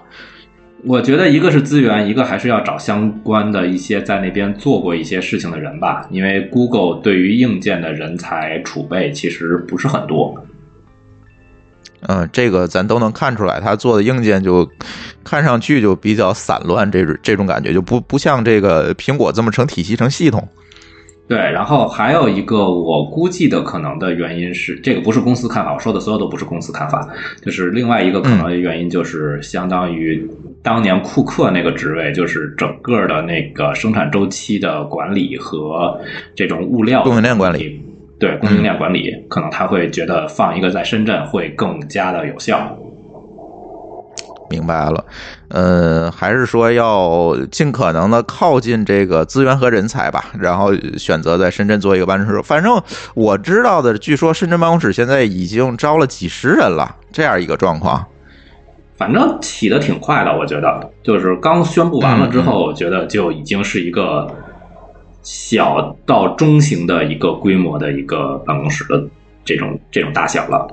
[0.83, 6.07] 我觉得一个是资源，一个还是要找相关的一些在那边做过一些事情的人吧。
[6.09, 10.43] 因为 Google 对于硬件的人才储备其实不是很多。
[12.07, 14.67] 嗯，这个咱都能看出来，他做的硬件就
[15.23, 20.47] 看上去就比较散乱，这种这种感觉就不不像这个苹果这么成体系成系统。
[21.27, 27.07] 对，然后还有一个我估计的可能的原因是，这个不是公司看法，我说的所有都不是公司看法，
[27.45, 30.27] 就是另外一个可能的原因就是相当于
[30.63, 35.95] 当年库克那个职位，就是整个的那个生产周期的管理和
[36.33, 37.79] 这种物料供应链管理。
[38.19, 42.77] 对供应链管理，可能他会觉得放一个在深圳会更加的有效。
[44.49, 45.05] 明白了，
[45.49, 52.41] 呃，还是说要尽可能的靠近这个资源和人才吧，然后选择在深圳做一个办公室。
[52.41, 52.81] 反正
[53.13, 58.03] 我知道的，据说深圳办公室现在已经招了几十人了，这样一个状况。
[58.97, 64.27] 反正起的挺快的，我觉得，就是刚宣布完了之后，我觉得就已经是一个。
[65.21, 69.03] 小到中型的一个规模的一个办公室的
[69.43, 70.67] 这种这种大小了。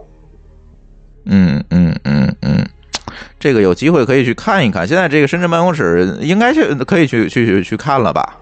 [1.25, 2.65] 嗯嗯嗯嗯，
[3.39, 4.87] 这个有机会可以去看一看。
[4.87, 8.39] 现在这个深圳办公室应该是可以去去去去看了吧？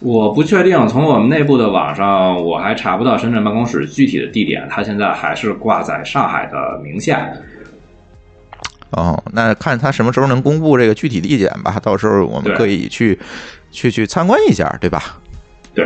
[0.00, 7.30] 我不确定，从我们内部的网上我还查不到深圳办公室具体的地点，它现在还是挂在上海的名下。
[8.90, 13.18] 哦，那看他什么时候能公布这个具体地点吧，到时候我们可以去
[13.70, 15.20] 去去参观一下，对吧？
[15.74, 15.84] 对，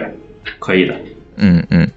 [0.59, 0.95] 可以的。
[1.37, 1.89] 嗯嗯，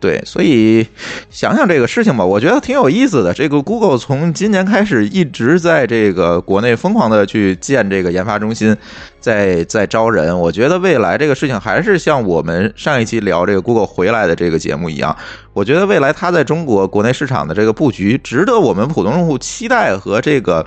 [0.00, 0.86] 对，所以
[1.28, 3.34] 想想这个事情吧，我觉得挺有意思的。
[3.34, 8.74] 这个 Google 从今年开始一直在这个国内疯狂的去建这个研发中心，
[9.20, 10.36] 在在招人。
[10.36, 15.14] 我觉得未来这个事情还是像我们上一期聊这个 Google 回来的这个节目一样，
[15.52, 20.66] 我觉得未来它在中国国内市场的这个布局，值得我们普通用户期待和这个。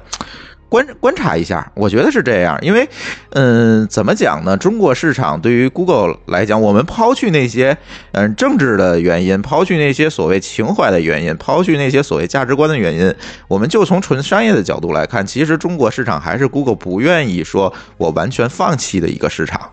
[0.73, 2.89] 观观察一下，我觉得是这样，因为，
[3.29, 4.57] 嗯，怎么讲呢？
[4.57, 7.77] 中国市场对于 Google 来讲，我们抛去那些
[8.13, 13.13] 嗯政治的原因，抛去那些所谓情怀的原因，抛去那些所谓价值观的原因，
[13.47, 19.69] 我们就从纯商业的角度来看，其实中国市场还是 Google 不愿意说我完全放弃的一个市场。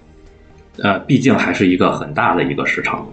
[0.83, 3.09] 呃，毕竟还是一个很大的一个市场。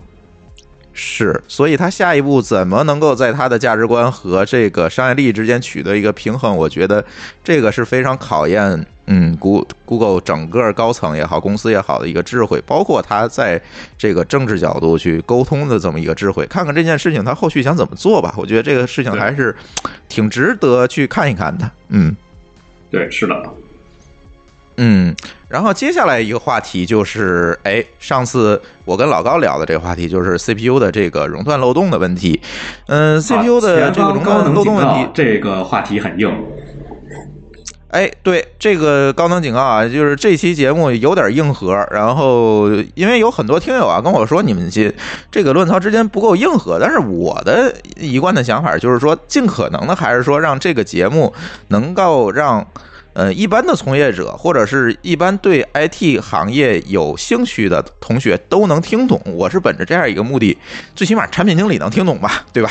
[1.00, 6.58] 是，所以他下一步怎么能够在他的价值观和这个商业利益之间取得一个平衡？
[6.58, 7.06] 我觉得
[7.44, 13.62] 这个是非常考验，嗯，Go Google 整个高层也好，公司也好的一个智慧，包括他在
[13.96, 16.48] 这个政治角度去沟通的这么一个智慧。
[16.48, 18.34] 看看这件事情他后续想怎么做吧。
[18.36, 19.56] 我觉得这个事情还是
[20.10, 21.72] 挺值得去看一看的。
[21.90, 22.16] 嗯，
[22.90, 23.36] 对，是的。
[24.78, 25.16] 嗯，
[25.48, 32.40] 然后接下来一个话题就是，哎，上次我跟老高聊的这个话题就是 CPU 的这个熔断漏洞的问题。
[32.88, 36.32] 嗯，CPU 的这个熔断漏洞问题，这个话题很硬。
[37.90, 41.74] 哎，对这个高能警告啊，就是这期节目有点硬核。
[41.90, 44.94] 然后，因为有很多听友啊跟我说，你们这
[45.32, 46.78] 这个论槽之间不够硬核。
[46.80, 51.34] 但是我的一贯的想法就是说，尽可能的还是说让这个节目
[51.70, 52.68] 能够让
[53.18, 59.20] 呃一般的从业者或者是一般对 IT 行业有兴趣的同学都能听懂。
[59.26, 60.56] 我是本着这样一个目的，
[60.96, 62.70] 最起码产品经理能听懂吧，对吧？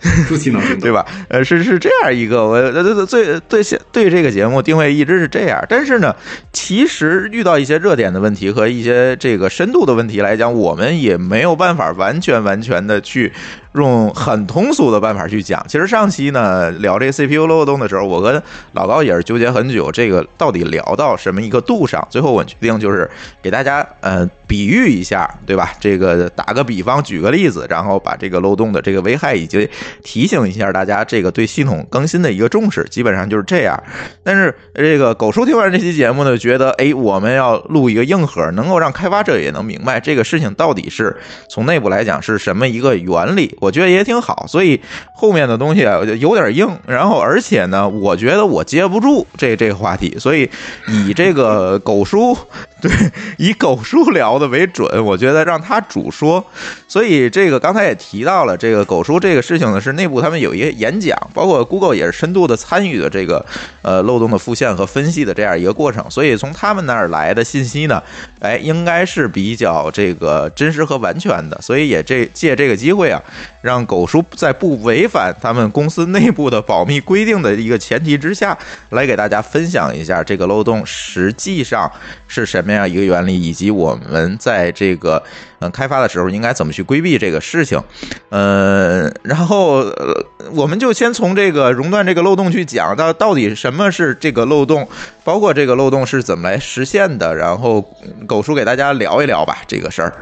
[0.28, 1.04] 朱奇能听懂对吧？
[1.28, 5.64] 呃，是是这样一个，我对对对对对这个节目定位一直是这样。
[5.68, 6.14] 但是呢，
[6.52, 13.32] 其实遇到一些热点的问题和一些这个深度的问题来讲，我们也没有办法完全完全的去
[13.74, 15.64] 用很通俗的办法去讲。
[15.68, 18.40] 其实上期呢聊这 CPU 漏洞的时候，我跟
[18.72, 22.06] 老高也是纠结很久，这个到底聊到什么一个度上？
[22.10, 23.10] 最后我决定就是
[23.42, 25.72] 给大家呃比喻一下，对吧？
[25.80, 29.68] 这个打个比方，举个例子，然后把这个漏洞的这个危害以及
[30.02, 33.82] 提醒一下大家，这个对系统更新的一个重视，基本上就是这样。
[34.22, 41.16] 但是这个狗叔听完这期节目呢，觉得哎，我们要录一个硬核，能够让开发者也能明白这个事情到底是
[41.50, 44.46] 从内部来讲是什么一个原理，我觉得也挺好。
[44.48, 44.80] 所以
[45.14, 50.48] 后面的东西啊有点硬，然后而且呢，我觉得我接不住这这个话题，所以
[50.86, 52.36] 以这个狗叔
[52.80, 52.90] 对
[53.38, 56.44] 以狗叔聊的为准，我觉得让他主说。
[56.86, 63.44] 所以这个刚才也提到了，这个狗叔这个事情是内部他们有一个演讲，包括 Google 也是深度的参与的这个
[63.82, 66.10] 呃漏洞的复现和分析的这样一个过程。
[66.10, 68.02] 所以从他们那儿来的信息呢，
[68.40, 71.60] 哎，应该是比较这个真实和完全的。
[71.62, 73.22] 所以也这借这个机会啊，
[73.60, 78.56] 让狗叔在不违反他们公司内部的保密规定的一个前提之下，
[78.90, 81.90] 来给大家分享一下这个漏洞实际上
[82.26, 85.22] 是什么样一个原理，以及我们在这个
[85.60, 87.82] 嗯开发的时候应该怎么去规避这个事情。
[88.30, 94.88] 呃，然后呃，我们就先从这个熔断这个漏洞去讲，到到底什么是这个漏洞，
[95.24, 97.34] 包括这个漏洞是怎么来实现的。
[97.34, 97.84] 然后
[98.26, 100.12] 狗叔给大家聊一聊吧，这个事儿。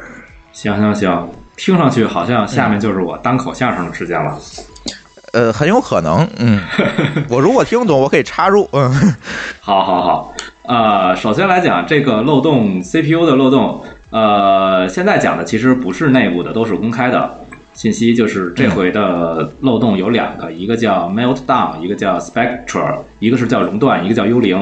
[0.53, 4.37] 行行行，听上去好像下面就是我单口相声的时间了。
[5.33, 6.59] 呃，很有可能，嗯，
[7.29, 8.91] 我如果听懂，我可以插入，嗯，
[9.59, 10.33] 好，好，好，
[10.63, 17.39] 呃，首先来讲这个漏洞，CPU 的漏洞，呃，现在讲的其实不是内部的，都是公开的
[17.73, 18.15] 信息。
[18.15, 24.57] 就是这回的漏洞有两个，一个叫 Meltdown，一个叫 Spectre，一个是叫熔断，一个叫幽灵。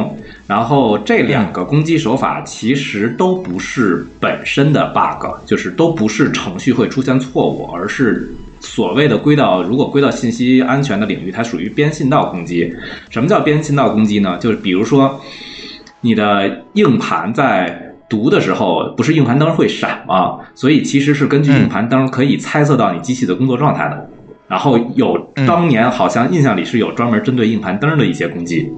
[0.47, 8.33] 然后这两个攻击手法其实都不是本身的 bug，就是都不是程序会出现错误，而是。
[8.61, 12.73] 所谓的归到，如果归到信息安全的领域，它属于边信道攻击。
[13.11, 14.39] 什么叫边信道攻击呢？
[14.39, 15.21] 就是比如说，
[16.01, 20.39] 你的硬盘在读的时候，不是硬盘灯会闪吗？
[20.53, 24.09] 所以其实是根据硬盘灯可以猜测到你机器的工作状态的。
[24.47, 28.71] 然后有当年好像印象里是有专门针对硬盘灯的一些攻击。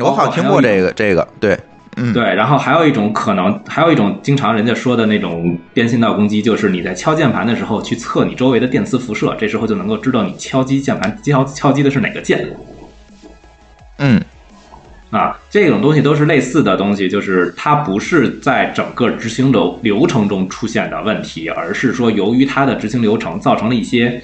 [0.00, 1.58] 我好像听过这个，这个对。
[1.98, 12.54] 嗯，对，然后还有一种可能，还有一种经常人家说的那种电信道攻击，就是你在敲键盘的时候去测你周围的电磁辐射，这时候就能够知道你敲击键盘敲敲击的是哪个键。
[13.96, 14.22] 嗯，
[15.10, 24.22] 啊，这种东西都是类似的东西，就是它不是在整个执行流流程中出现的问题，而是说由于它的执行流程造成了一些。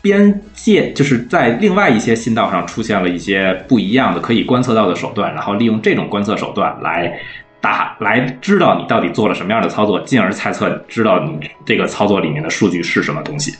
[0.00, 7.16] 边界就是在另外一些信道上出现了一些不一样的可以观测到的手段，然后利用这种观测手段来
[7.60, 13.54] 打来知道你到底做了什么样的操作，进而猜测知道你这个操作里面的数据是什么东西。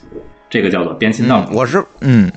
[0.50, 1.48] 这个叫做边信道。
[1.52, 2.28] 我是嗯。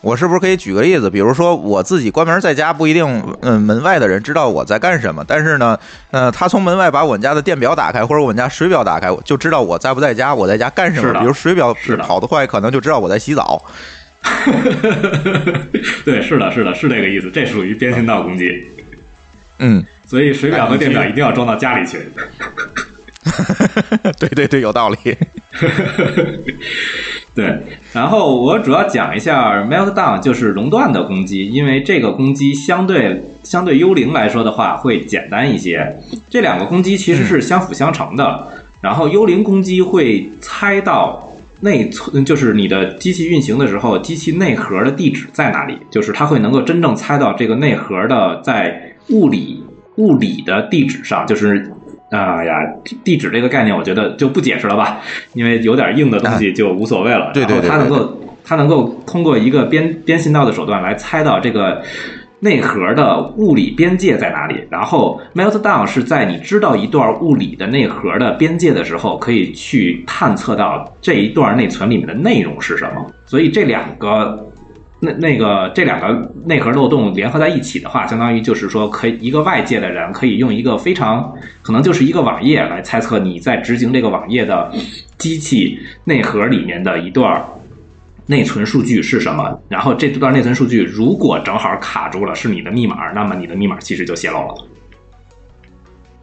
[0.00, 1.10] 我是不是可以举个例子？
[1.10, 5.78] 比如说我自己关门在家，不一定嗯门外的人知道我在干什么，但是呢，
[6.10, 11.12] 呃，他从门外把我们家的电表打开，或者我们家水表打开，就知道我在不在家，我在家干什么。
[11.18, 13.60] 比如水表跑得快，可能就知道我在洗澡。
[16.04, 18.64] 对，是的，是的，是这个意思，这属于边信道攻击。
[19.58, 21.98] 嗯，所以水表和电表一定要装到家里去。
[24.18, 24.96] 对对对，有道理。
[27.36, 27.54] 对，
[27.92, 35.98] 然后我主要讲一下 Meltdown，就是熔断的攻击，因为这个攻击相对相对幽灵来说的话会简单一些。
[36.30, 38.48] 这两个攻击其实是相辅相成的。
[38.80, 41.30] 然后幽灵攻击会猜到
[41.60, 49.62] 内存，就是你的机器运行的时候，机器内核的地址在哪里，就是它会能够真正猜到这个内核的在物理
[49.96, 51.70] 物理的地址上，就是。
[52.10, 52.54] 啊呀，
[53.02, 54.98] 地址这个概念，我觉得就不解释了吧，
[55.34, 57.30] 因为有点硬的东西就无所谓了。
[57.34, 61.82] 对对对，它能够它能够通过一个编编信道的手段来猜到这个
[62.40, 73.04] 内核的物理边界在哪里，然后 Meltdown 是在你知道一段物理的内核的边界的时候，可以去探测到这一段内存里面的内容是什么。
[73.24, 74.45] 所以这两个
[75.06, 81.32] 那那个这两个内核漏洞联合在一起的话，相当于就是说，可以一个外界的人可以用一个非常
[81.62, 84.72] 可能就是一个网页来猜测你在执行这个网页的
[85.16, 87.40] 机器内核里面的一段
[88.26, 89.56] 内存数据是什么。
[89.68, 94.54] 然后这段内存数据如果正好卡住了是你的密码，那么你的密码其实就泄露了。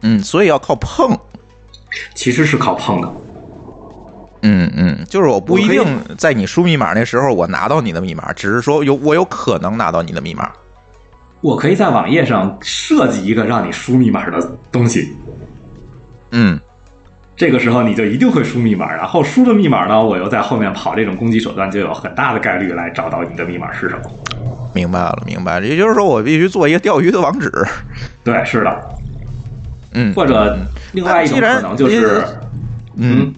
[0.02, 1.18] 嗯，所以要靠碰。
[2.14, 3.12] 其实是靠碰的。
[4.46, 5.82] 嗯嗯，就是我不一定
[6.18, 10.52] 在你输密码那时候我拿到你的密码，只是说有我有可能拿到你的密码。
[11.40, 15.14] 我可以在网页上设计一个让你输密码的东西，
[16.30, 16.60] 嗯
[17.36, 24.02] 这个时候你就一定会输密码，然后输的密码呢，我又在后面跑这种攻击手段，就有很大的概率来找到你的密码是什么。
[24.72, 25.66] 明白了，明白了。
[25.66, 27.50] 也就是说，我必须做一个钓鱼的网址。
[28.22, 28.88] 对，是的，
[29.92, 30.56] 嗯，或者
[30.92, 32.22] 另外一种可能就是，
[32.96, 33.32] 嗯，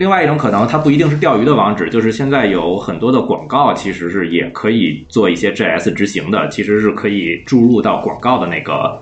[0.00, 8.98] 另外一种可能它不一定是钓鱼的网址，就是现在有很多的广告其实是也可以做一些 JS 执行的，其实是可以注入到广告的那个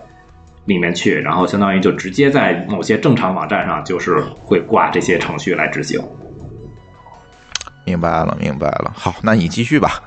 [0.64, 6.03] 里面去，然后相当于就直接在某些正常网站上就是会挂这些程序来执行。
[7.84, 8.92] 明白了，明白了。
[8.96, 10.03] 好，那你继续吧。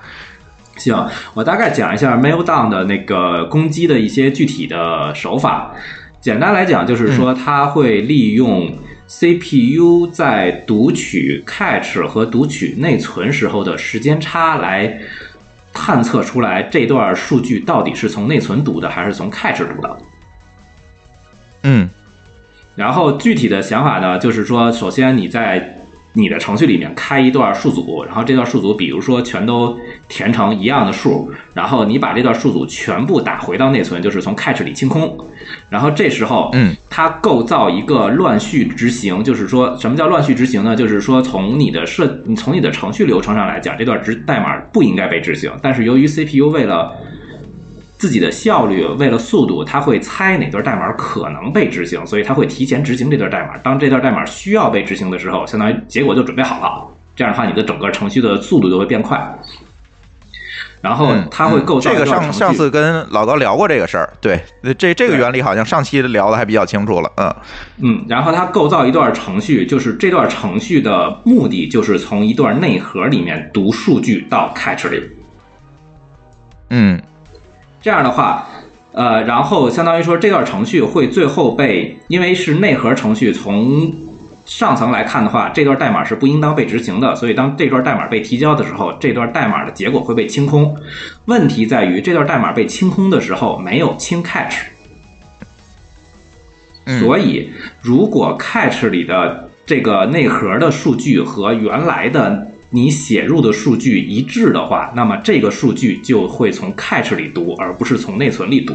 [0.76, 0.94] 行，
[1.34, 5.74] 我大概讲一下 Maildown 的那个攻击的一些具体的手法。
[6.20, 8.72] 简单来讲，就是说它会利用
[9.12, 14.99] CPU 在读取 cache 和读取内存时候的时间差来
[15.74, 19.97] 探测出来这段数据到底是从内存读的还是从 cache 读的。
[21.64, 21.89] 嗯
[22.74, 25.78] 然后具体的想法呢，就是说，首先你在
[26.14, 35.18] 你的程序里面开一段数组，然后这段数组，比如说全都填成一样的数，然后你把这段数组全部打回到内存，就是从 cache 里清空。
[35.70, 40.76] 然后这时候，嗯，它构造一个乱序执行，就是说什么叫乱序执行呢？
[40.76, 46.93] 就是说从你的设，你从你的程序流程上来讲，这段执代码不应该被执行，但是由于 CPU 为了
[48.02, 53.56] 自己的效率，为了速度，他会猜哪段代码可能被执行，所以他会提前执行这段代码。
[53.60, 56.84] 当这段代码需要被执行的时候，相当于结果就准备好了。
[57.16, 59.38] 这样的话，你的整个程序的速度就会变快。
[60.82, 62.06] 然后嗯，它会构造嗯这个。
[62.08, 64.41] 上上次跟老高聊过这个事儿，对，
[64.80, 67.12] 这这个原理好像上期聊的还比较清楚了。
[67.18, 67.36] 嗯
[67.84, 75.08] 嗯，然后他构造一段程序，就是这段程序的目的就是从一段内核里面读数据到 cache 里。
[76.72, 76.99] 嗯
[77.82, 78.48] 这样的话，
[78.92, 83.92] 呃，然后相当于说这段程序会最后被，因为是内核程序，从
[84.46, 90.76] 上层来看的话，这段代码是不应当被执行的，所以当这段代码被提交的时候，这段代码的结果会被清空。
[91.26, 94.56] 问题在于这段代码被清空的时候没有清 catch，
[97.00, 97.52] 所以
[97.82, 108.74] 如果 catch 里的这个内核的数据和原来的你写入的数据一致的话，那么这个数据就会从 cache 里读，而不是从内存里读。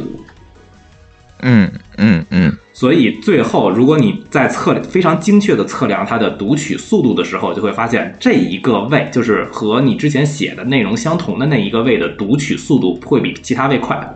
[1.41, 14.15] 嗯嗯嗯所以最后，如果你在测非常精确的测量它的读取速度的时候，就会发现这一个位就是和你之前写的内容相同的那一个位的读取速度会比其他位快。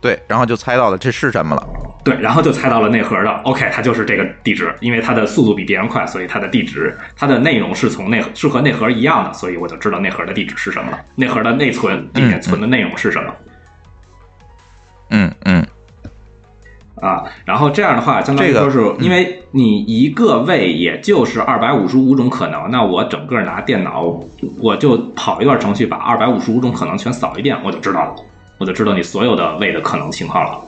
[0.00, 1.68] 对，然后就猜到了这是什么了。
[2.04, 13.32] 对，然后就猜到了内核的，OK，它就是这个地址，因为它的速度比别人快，所以它的地址，它的内容是从内是和内核一样的，所以我就知道内核的地址是什么了，内核的内存里面存的内容是什么。
[15.10, 15.66] 嗯嗯
[17.00, 24.20] 啊，然后这样的话，相当于这个说是因为你一个位也就是二百五十五种可能，那我整个拿电脑
[24.58, 28.16] 我就跑一段程序，把二百五十五种可能全扫一遍，我就知道了，
[28.58, 30.60] 我就知道你所有的位的可能情况了。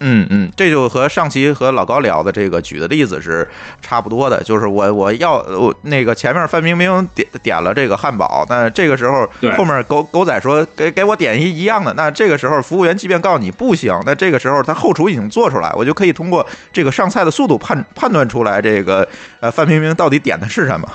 [0.00, 3.48] 嗯嗯，这就和上期和老高聊的这个举的例子是
[3.80, 19.08] 差不多的，就是我我要我那个前面范冰冰点点了这个汉堡，那这个时候对后面狗狗仔说给给我点一一样的，那这个时候服务员即便告诉你不行，那这个时候他后厨已经做出来，我就可以通过这个上菜的速度判判断出来这个
[19.40, 20.88] 呃范冰冰到底点的是什么。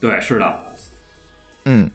[0.00, 0.64] 对，是的。
[1.66, 1.90] 嗯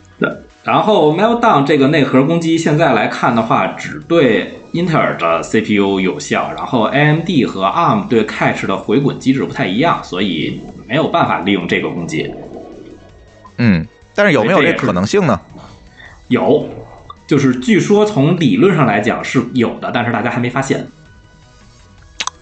[0.63, 12.29] 然后 Meltdown 这个内核攻击现在来看的话，只对英特尔的 CPU 有效，然后 AMD 和 ARM 对 cache 的回滚机制不太一样，所以没有办法利用这个攻击。
[13.57, 15.39] 嗯，但是有没有这可能性呢？
[16.27, 16.67] 有，
[17.25, 20.85] 就是据说从理论上来讲是有的，但是大家还没发现。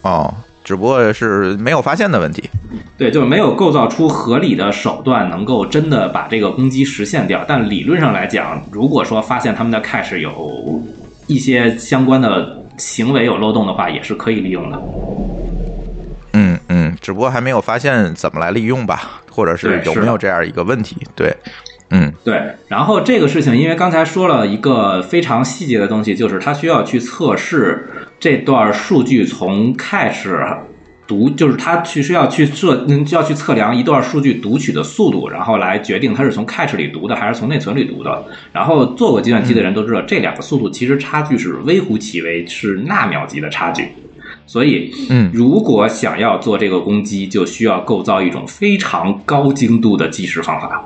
[0.01, 2.49] 哦，只不过是没有发现的问题。
[2.97, 7.45] 对，就是没有构造出合理的手段，能够真的把这个攻击实现掉。
[7.47, 10.81] 但理论上来讲，如果说发现他们的 cache 有
[11.27, 14.81] 一些相关的行为有漏洞的话，也是可以利用的。
[16.33, 20.97] 嗯嗯，只不过还没有发现怎么来利用吧，或者是有没有这样一个问题？
[21.15, 21.35] 对，
[21.91, 27.87] 嗯对，然后这个事情，因为刚才说了一个非常细节的东西，就是它需要去测试
[28.19, 30.57] 这段数据从 cache
[31.05, 38.25] 读，就是它其实要去测，嗯，要去测量一段数据读取的速度，然后来决定它是从 cache 里读的还是从内存里读的。
[38.51, 43.87] 然后做过计算机的人都知道，这两个速度其实差距是微乎其微，是纳秒级的差距。
[44.45, 50.85] 所以，嗯如果想要做这个攻击，就需要构造一种非常高精度的计时方法。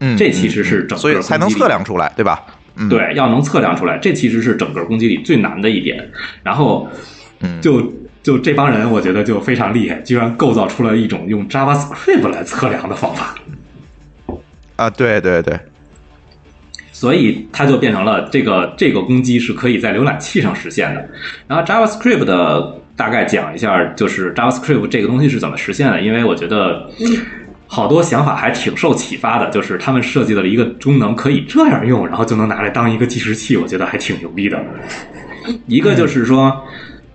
[0.00, 2.42] 嗯，这其实是整个所以才能测量出来，对吧？
[2.76, 6.10] 嗯，，对，要能测量出来，这其实是整个攻击里最难的一点。
[6.42, 6.88] 然后，
[7.40, 7.92] 嗯就
[8.22, 13.34] 就这帮人，我觉得就非常厉害，居然构造出了一种用 JavaScript 来测量的方法，
[14.76, 15.58] 啊，对对对，
[16.92, 21.08] 所以它就变成了这个这个攻击是可以在浏览器上实现的。
[21.46, 26.90] 然后 JavaScript 的大概讲一下，就是 JavaScript 这个东西是怎么实现的，因为我觉得。
[27.72, 34.60] 好多想法还挺受启发的，就是他们设计了一个功能可以这样用，然后就能拿来当一个计时器，我觉得还挺牛逼的。
[35.68, 36.64] 一个就是说，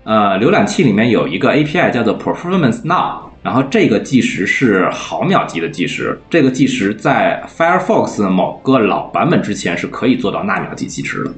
[0.06, 11.32] 呃，浏览器里面有一个 API 叫做 Performance Now，然后这个计时是毫秒级的计时，这个计时在 Firefox 某个老版本之前是可以做到纳秒级计时的。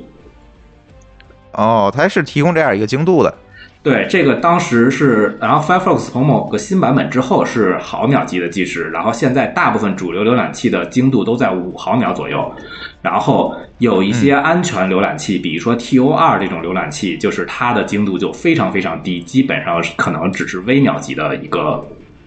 [1.53, 3.35] 哦，它是提供这样一个精度的，
[3.81, 12.53] 对，这个当时是，然后 Firefox 从某个新版本之后是毫秒级的计时，然后现在大部分主流浏览器的精度都在五毫秒左右，
[13.01, 21.87] 然后有一些安全浏览器，比如说 TOR 这种浏览器，就是它的精度就非常非常低，基本上是可能只是微秒级的一个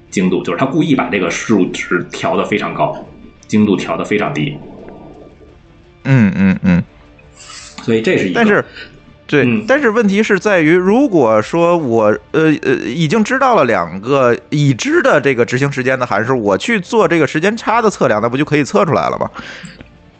[0.09, 3.05] 精度，就是它故意把这个数值调的非常高，
[3.45, 4.57] 精度调的非常低，
[6.05, 6.83] 嗯嗯嗯，
[7.83, 8.39] 所以这是一个。
[8.39, 8.63] 但是。
[9.31, 19.31] 对，嗯但是问题是在于，如果说我呃呃已经知道了两个已知的这个执行时间的函数，我去做这个时间差的测量，那不就可以测出来了吗？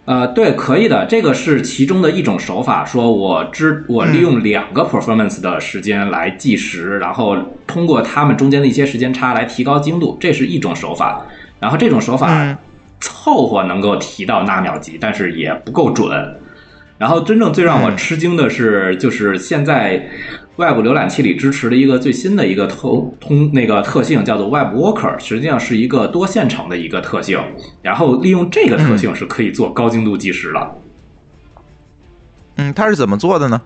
[0.06, 2.84] 呃，对，可以的，这个是其中的一种手法。
[2.86, 7.38] 说我知我利用两个 performance 的时间来计时，然后
[7.68, 11.26] 通过它们中间的一些时间差来提高精度，这是一种手法。
[11.60, 12.58] 然后这种手法嗯
[13.00, 16.36] 凑合能够提到纳秒级，但是也不够准。
[17.02, 20.08] 然后真正最让我吃惊的是，就是现在
[20.58, 27.40] Web 浏览器里支持的一个最新的一个通通那个特性，叫做 Web Worker，实际上是一个多线程的一个特性。
[27.82, 30.76] 然后利用这个特性是可以做高精度计时的。
[32.58, 33.60] 嗯，它是怎么做的呢？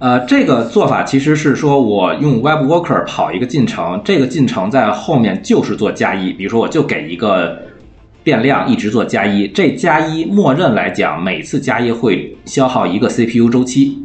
[0.00, 7.62] 呃，这个做法其实是说我用 Web Worker 跑一个进程，这个进程在后面就是做加一，比如说我就给一个
[8.26, 13.96] 变量一直做加一，这加一默认来讲，每次加一会消耗一个 CPU 周期，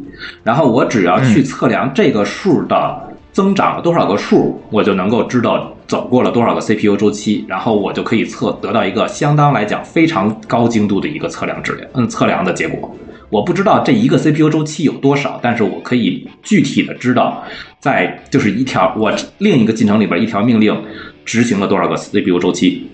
[0.44, 12.96] 然后我只要去测量这个数的增长了多少个数，我就能够知道走过了多少个 CPU 周期，然后我就可以测得到一个相当来讲非常高精度的一个测量质量，嗯，测量的结果。
[13.28, 17.42] 我不知道这一个 CPU 周期有多少，但是我可以具体的知道，
[17.80, 20.80] 在就是一条我另一个进程里边一条命令
[21.24, 22.86] 执行了多少个 CPU 周期。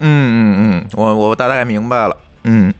[0.00, 2.16] 嗯嗯嗯，我我大概明白了。
[2.44, 2.72] 嗯，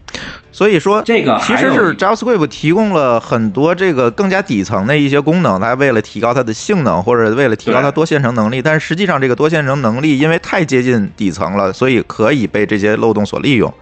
[0.52, 13.72] 所以说这个其实是 JavaScript 提供了很多这个更加底层的一些功能，它为了提高它的性能或者为了提高它多线程能力，但是实际上这个多线程能力因为太接近底层了，所以可以被这些漏洞所利用。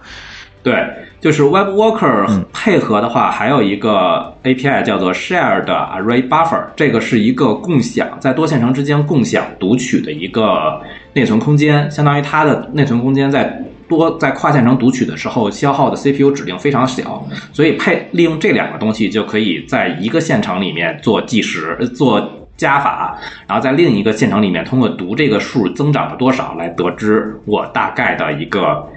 [0.63, 0.83] 对，
[1.21, 10.81] 就是 Web Worker 配合的话，还有一个 API 叫做 Shared Array Buffer，这个是一个共享在多线程之间共享读取的一个
[11.17, 28.87] 内存空间，相当于它的内存空间在多在跨线程读取的时候消耗的 CPU 指令非常小，所以配利用这两个东西就可以在一个线程里面做计时，呃做加法，然后在另一个线程里面通过读这个数增长了多少来得知我大概的一个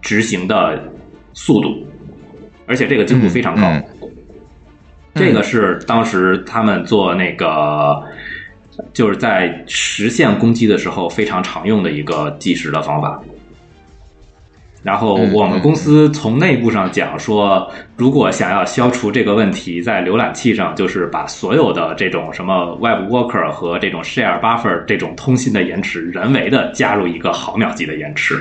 [0.00, 0.80] 执行的
[1.32, 1.84] 速度，
[2.68, 3.62] 而且这个精度非常高。
[3.62, 3.82] 嗯
[5.16, 8.02] 这个是当时他们做那个，
[8.94, 13.20] 就是在实现攻击的时候非常常用的一个计时的方法。
[14.82, 28.38] 然后嗯我们公司从内部上讲说，如果想要消除这个问题，在浏览器上就是把所有的这种什么 Web Worker 和这种 Share Buffer 这种通信的延迟，人为的加入一个毫秒级的延迟。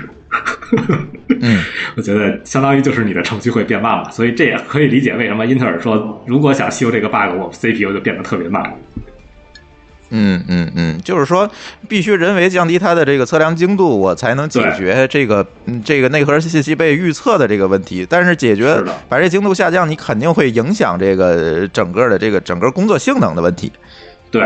[1.40, 1.64] 嗯，
[1.96, 8.62] 我觉得相当于就是你的程序会变慢嘛，所以这也可以理解为什么英特尔说，如果想修这个 bug，我 CPU 就变得特别慢。
[10.16, 11.50] 嗯嗯嗯，就是说
[11.90, 18.06] 必须人为降低它的这个测量精度，我才能解决这个嗯这个内核信息被预测的这个问题。
[18.08, 23.72] 但是解决是的把这精度下降，你肯定会影响这个整个的这个整个工作性能的问题。
[24.30, 24.44] 对，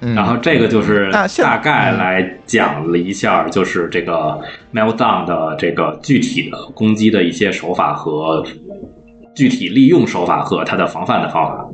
[0.00, 4.38] 嗯，然后这个就是大概来讲了一下，就是这个
[4.72, 8.46] Meltdown 的这个具体的攻击的一些手法和
[9.34, 11.66] 具体利用手法和它的防范的方法。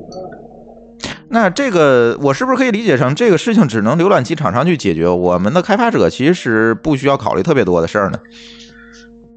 [1.37, 5.07] 那这个我是不是可以理解成这个事情只能浏览器厂商去解决？
[5.07, 8.18] 我们的开发者其实不需要考虑特别多的事儿呢？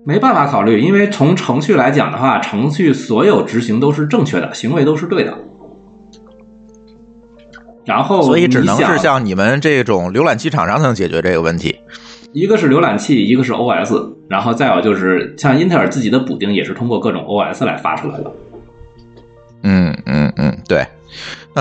[0.05, 5.37] 没办法考虑，因为从程序来讲的话，程序所有执行都是正确的，行为都是对的。
[7.83, 11.75] 然后所以只能是像你们这种浏览器厂商才能解决这个问题。
[12.31, 18.31] 一个是浏览器，一个是 OS，然后再有就是像英特尔自己的补丁也是通过各种 OS 来发出来的。
[19.63, 20.85] 嗯嗯嗯，对，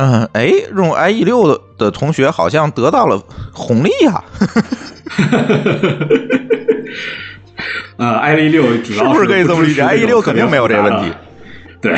[0.01, 3.21] 嗯、哎，用 IE 六的的同学好像得到了
[3.53, 4.25] 红利啊，
[7.99, 11.13] 呃，IE 六主要是不是可以这么理解 IE 六肯定没有这个问题
[11.81, 11.97] 对，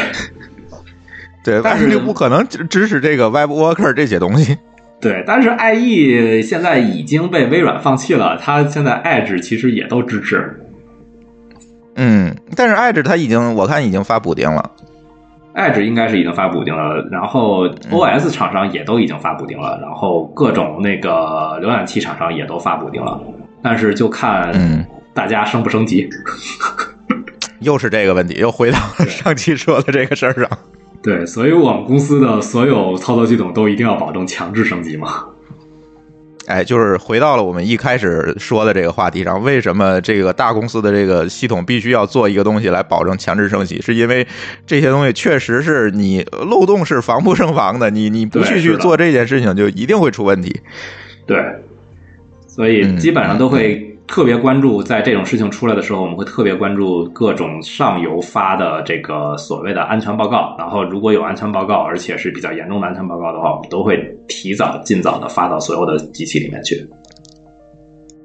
[1.44, 4.56] 对但是就不可能支支持这个 Web Worker 这些东西。
[5.00, 10.60] 对，但是 IE 现在已经被微软放弃了，它现在 Edge 其实也都支持。
[11.96, 14.70] 嗯，但是 Edge 它已经我看已经发补丁了。
[15.54, 23.20] Edge 应该是已经发补丁了，然后嗯 OS 厂商也都已经发补丁了，然后各种那个浏览器厂商也都发补丁了，
[23.62, 26.08] 但是就看嗯大家升不升级。
[27.60, 30.48] 又是这个问题，又回到了上期说的这个事儿上。
[31.02, 35.24] 对，所以我们公司的所有操作系统都一定要保证强制升级嘛。
[36.50, 43.80] 哎，就是回到了我们一开始说的这个话题上，为什么这个大公司的这个系统必须要做一个东西来保证强制升级？
[43.80, 44.26] 是因为
[44.66, 50.60] 这些东西确实是你漏洞是防不胜防的，你你不去去做这件事情，就一定会出问题。
[51.26, 51.38] 对，
[52.48, 60.56] 所以嗯基本上都会特别关注，在这种事情出来的时候，我们会特别关注各种上游发的这个所谓的安全报告。
[60.58, 63.96] 然后，如果有安全报告，而且是比较严重的安全报告的话，我们都会
[64.26, 66.84] 提早、尽早的发到所有的机器里面去。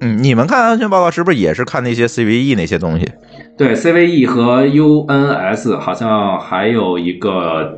[0.01, 3.07] 嗯，你们看安全报告是不是也是看那些 CVE 那些东西？
[3.55, 7.77] 对，CVE 和 UNS 好像还有一个，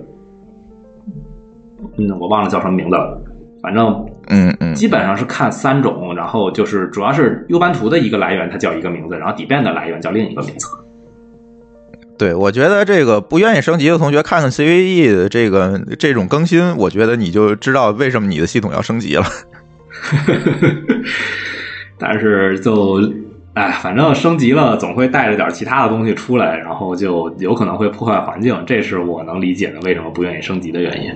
[1.97, 3.22] 嗯，我忘了叫什么名字了，
[3.62, 10.67] 反正嗯嗯，基本上是看三种，然后就是主要是 U 班图的一个来源，它叫一个名字，然后底变的来源叫另一个名字。
[12.17, 19.23] 对，我觉得这个不愿意升级的同学看看 CVE 的这个这种更新，我觉得你就知道为什么你的系统要升级了。
[21.99, 22.99] 但是就，
[23.53, 31.11] 哎，反正升级了，总会带着点其他的东西出来，然后就有可能会破坏环境，这是我能理解的为什么不愿意升级的原因。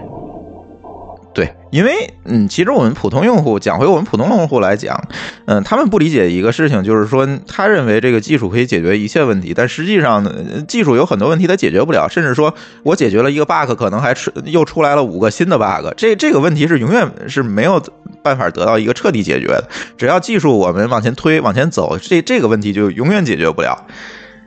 [1.34, 5.02] 对，因为嗯，其实我们普通用户讲回我们普通用户来讲，
[5.46, 10.34] 嗯，他们不理解一个事情，就是说他认为这个技术可以解决一切问题，但实际上呢，
[10.68, 12.54] 技术有很多问题它解决不了，甚至说
[12.84, 17.82] 我解决了一个 bug，可能还出又出来了五个新的 bug，这这个问题是永远是没有
[18.22, 19.64] 办法得到一个彻底解决的。
[19.98, 23.86] 只要技术我们往前推、往前走，这这个问题就永远解决不了。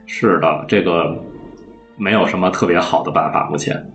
[0.07, 1.17] 是的，这个
[1.97, 3.91] 没有什么特别好的办法，目前。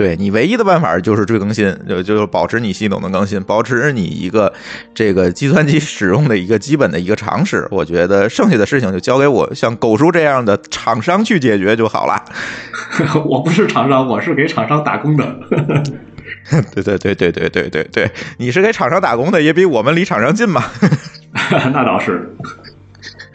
[0.00, 4.50] 对你唯一的办法就是追更新，就就是保持你系统的更新，保持你一个
[4.94, 7.68] 这个计算机使用的一个基本的一个常识。
[7.70, 12.24] 我觉得剩下的事情就交给我像狗叔这样的厂商去解决就好了。
[13.26, 15.36] 我不是厂商，我是给厂商打工的。
[16.72, 20.64] 对对对对对对对对，你是给厂商打工的，也比我们离厂商近嘛。
[21.74, 22.34] 那倒是。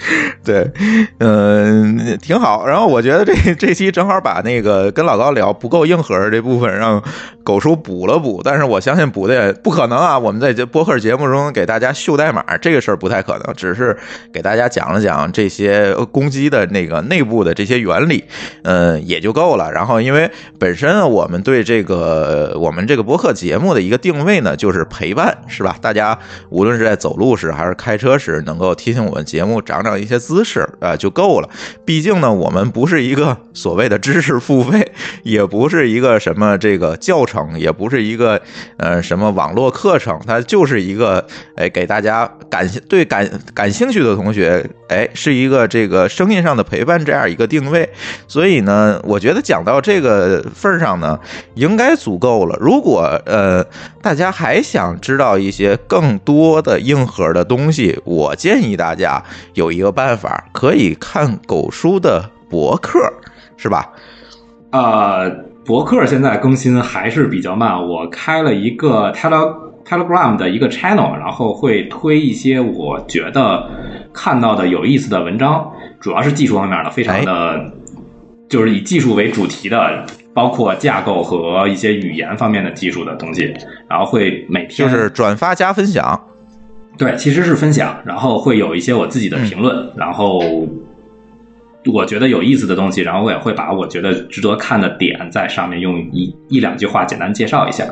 [0.44, 0.70] 对，
[1.20, 2.66] 嗯，挺好。
[2.66, 7.02] 然后我觉得这这期正好把那个跟老高聊不够硬核这部分让
[7.44, 10.18] 狗叔补了补，但是我相信补的也不可能啊。
[10.18, 13.98] 我们在这播客节目中给大家秀代码这个事儿不太可能，只是
[14.32, 18.24] 给大家讲了讲这些攻击的那个内部的这些原理，
[18.64, 19.72] 嗯，也就够了。
[19.72, 20.30] 然后因为
[20.60, 25.76] 本身我们对这个我们这个播客节目的一个定位呢，就是陪伴，是吧？
[25.82, 26.18] 大家
[26.50, 31.50] 无论是在走路时还是开车时，能够提醒我们节目长长一些姿势啊、就够了。
[31.86, 34.92] 毕竟呢，我们不是一个 所谓的知识付费，
[35.24, 38.42] 也不是一个什么这个教程，也不是一个
[38.78, 41.26] 呃什么网络课程，它就是一个
[41.56, 47.90] 哎给大家感对感感兴趣的同学，哎是一个这个声音上的陪伴这样一个定位。
[48.28, 51.20] 所以呢，我觉得讲到这个份上呢，
[51.56, 52.58] 应该足够了。
[52.60, 53.64] 如果呃
[54.02, 59.24] 大家还想知道一些更多的硬核的东西，我建议大家
[59.54, 63.12] 有一个办法，可以看狗叔的博客，
[63.58, 63.92] 是吧？
[64.72, 65.30] 呃，
[65.66, 69.56] 博客现在更新还是比较慢，我开了一个 Tele
[69.86, 73.70] Telegram 的一个 channel，然后会推一些我觉得
[74.14, 77.72] 看到的有意思的文章，主要是技术方面的，非常的，
[78.50, 83.54] 就是以技术为主题的，包括架构和一些语言方面的技术的东西，
[83.90, 86.20] 然后会每天就是转发加分享。
[86.98, 90.40] 对，其实是分享，然后会有一些我自己的评论，然后
[91.94, 97.86] 我觉得有意思的东西，然后我也会把我觉得值得看的点在上面用一一两句话简单介绍一下。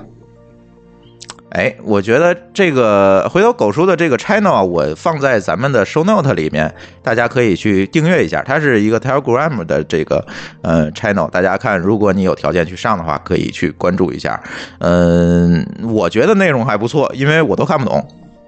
[1.49, 6.73] 哎，我觉得这个回头狗叔的这个 channel 啊，我放在咱们的 show note 里面，
[7.03, 8.41] 大家可以去订阅一下。
[8.41, 10.25] 它是一个 Telegram 的这个
[10.63, 14.41] 呃 channel，大家看，如果你有条件去上的话，可以去关注一下。
[14.79, 18.03] 嗯，我觉得内容还不错，因为我都看不懂。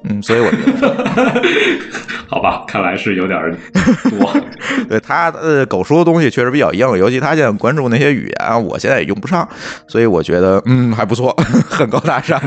[0.07, 1.41] 嗯，所以我觉得，
[2.27, 3.39] 好吧，看来是有点
[4.09, 4.33] 多。
[4.89, 9.47] 对他呃，狗叔的东西确实比较硬，尤其他现在关注那些语言，我现在也用不上，
[9.87, 11.35] 所以我觉得嗯还不错，
[11.69, 12.39] 很高大上。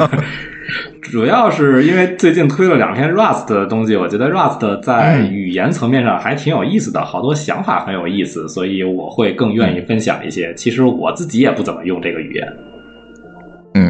[1.00, 10.52] 主要是因为最近推了两篇 Rust 的东西，我觉得 Rust 在语言层面上还挺有意思的，好多想法很有意思，所以我会更愿意分享一些。
[10.54, 12.46] 其实我自己也不怎么用这个语言。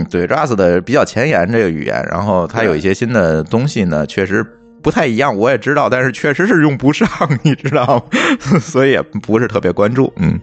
[0.08, 4.44] 嗯，对，Rust 的比较前沿这个语言，然后它有一些新的东西呢，确实
[4.82, 7.08] 不太一样，我也知道，但是确实是用不上，
[7.42, 8.58] 你知道吗？
[8.60, 10.12] 所以也不是特别关注。
[10.16, 10.38] 嗯，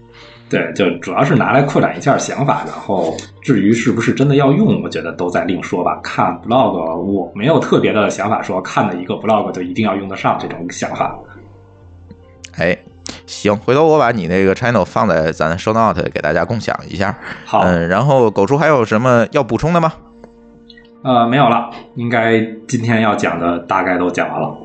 [0.50, 6.00] 对，就主要是拿来扩展一下想法，然后至于是不是真的要用，我觉得都在另说吧。
[6.04, 11.18] 看 blog，我没有特别的想法，说看了一个 blog 就一定要用得上这种想法。
[12.58, 12.78] 哎。
[13.26, 17.18] 行，回头我把你那个 channel 放在咱 show note 给大家共享一下。
[17.46, 19.94] 好，嗯，然后狗叔还有什么要补充的吗？
[21.04, 24.56] 呃，没有了，应该今天要讲的大概都讲完了。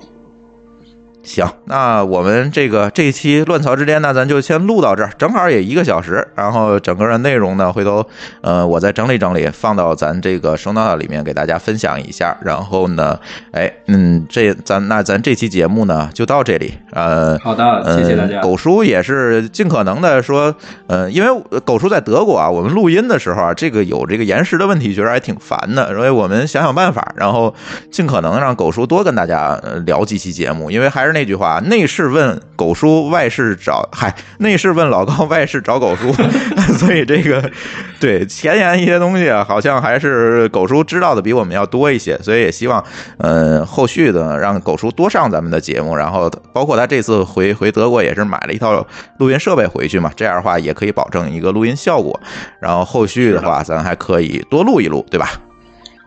[1.22, 6.26] 行，那我们这个这一期乱草之间呢，咱就先录到这儿，正好也一个小时。
[6.34, 8.04] 然后整个的内容呢，回头
[8.40, 12.34] 呃我再整理整理，放到咱这个收纳里面给大家分享一下。
[12.42, 13.18] 然后呢，
[13.52, 16.72] 哎，嗯，这咱那咱这期节目呢就到这里。
[16.92, 18.40] 呃，好的，谢谢大家。
[18.40, 20.54] 狗叔也是尽可能的说，
[20.86, 25.94] 呃，因为狗叔在德国啊，我们录音的时候啊，这个有这个延时的问题，觉得还挺烦的。
[25.94, 27.54] 所以我们想想办法，然后
[27.90, 31.09] 尽可能让狗叔多跟大家聊几期节目，因为还是。
[31.12, 36.12] 那句话，内事问狗叔，外事找嗨，内事问老高，外事找狗叔。
[36.78, 37.50] 所以这个
[37.98, 42.16] 对前沿一些东西啊，好像还是狗叔知道的比我们要多一些。
[42.18, 42.82] 所以也希望，
[43.18, 45.94] 呃，后续的让狗叔多上咱们的节目。
[45.94, 48.86] 然后包括他这次回回德国也是买了一套
[49.18, 52.18] 录音设备回去嘛，这样的话也可以保证一个录音效果。
[52.60, 55.32] 然后后续的话，咱还可以多录一录，对吧？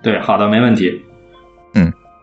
[0.01, 1.01] 对，好的，没问题。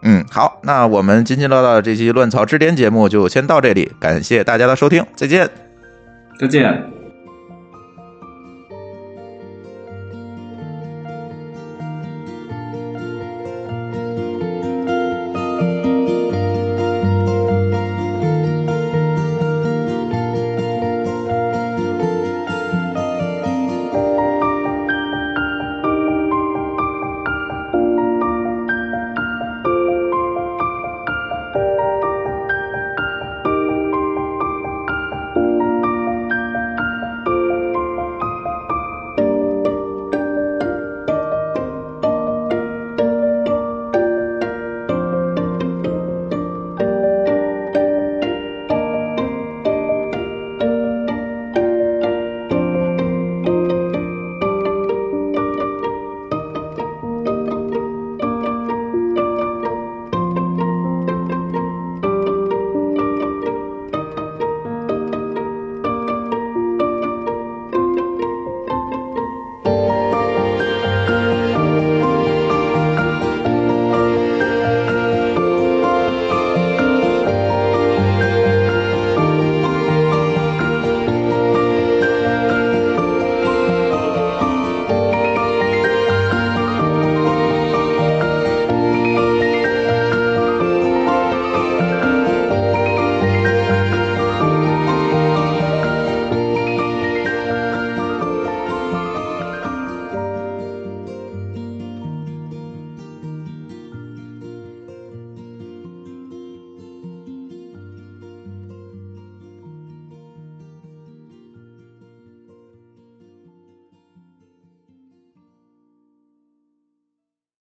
[0.02, 0.24] 嗯。
[0.30, 5.48] 好，那我们津津乐道的这期乱草之巅节目就先到这里，感谢大家的收听，再见，
[6.38, 6.99] 再见。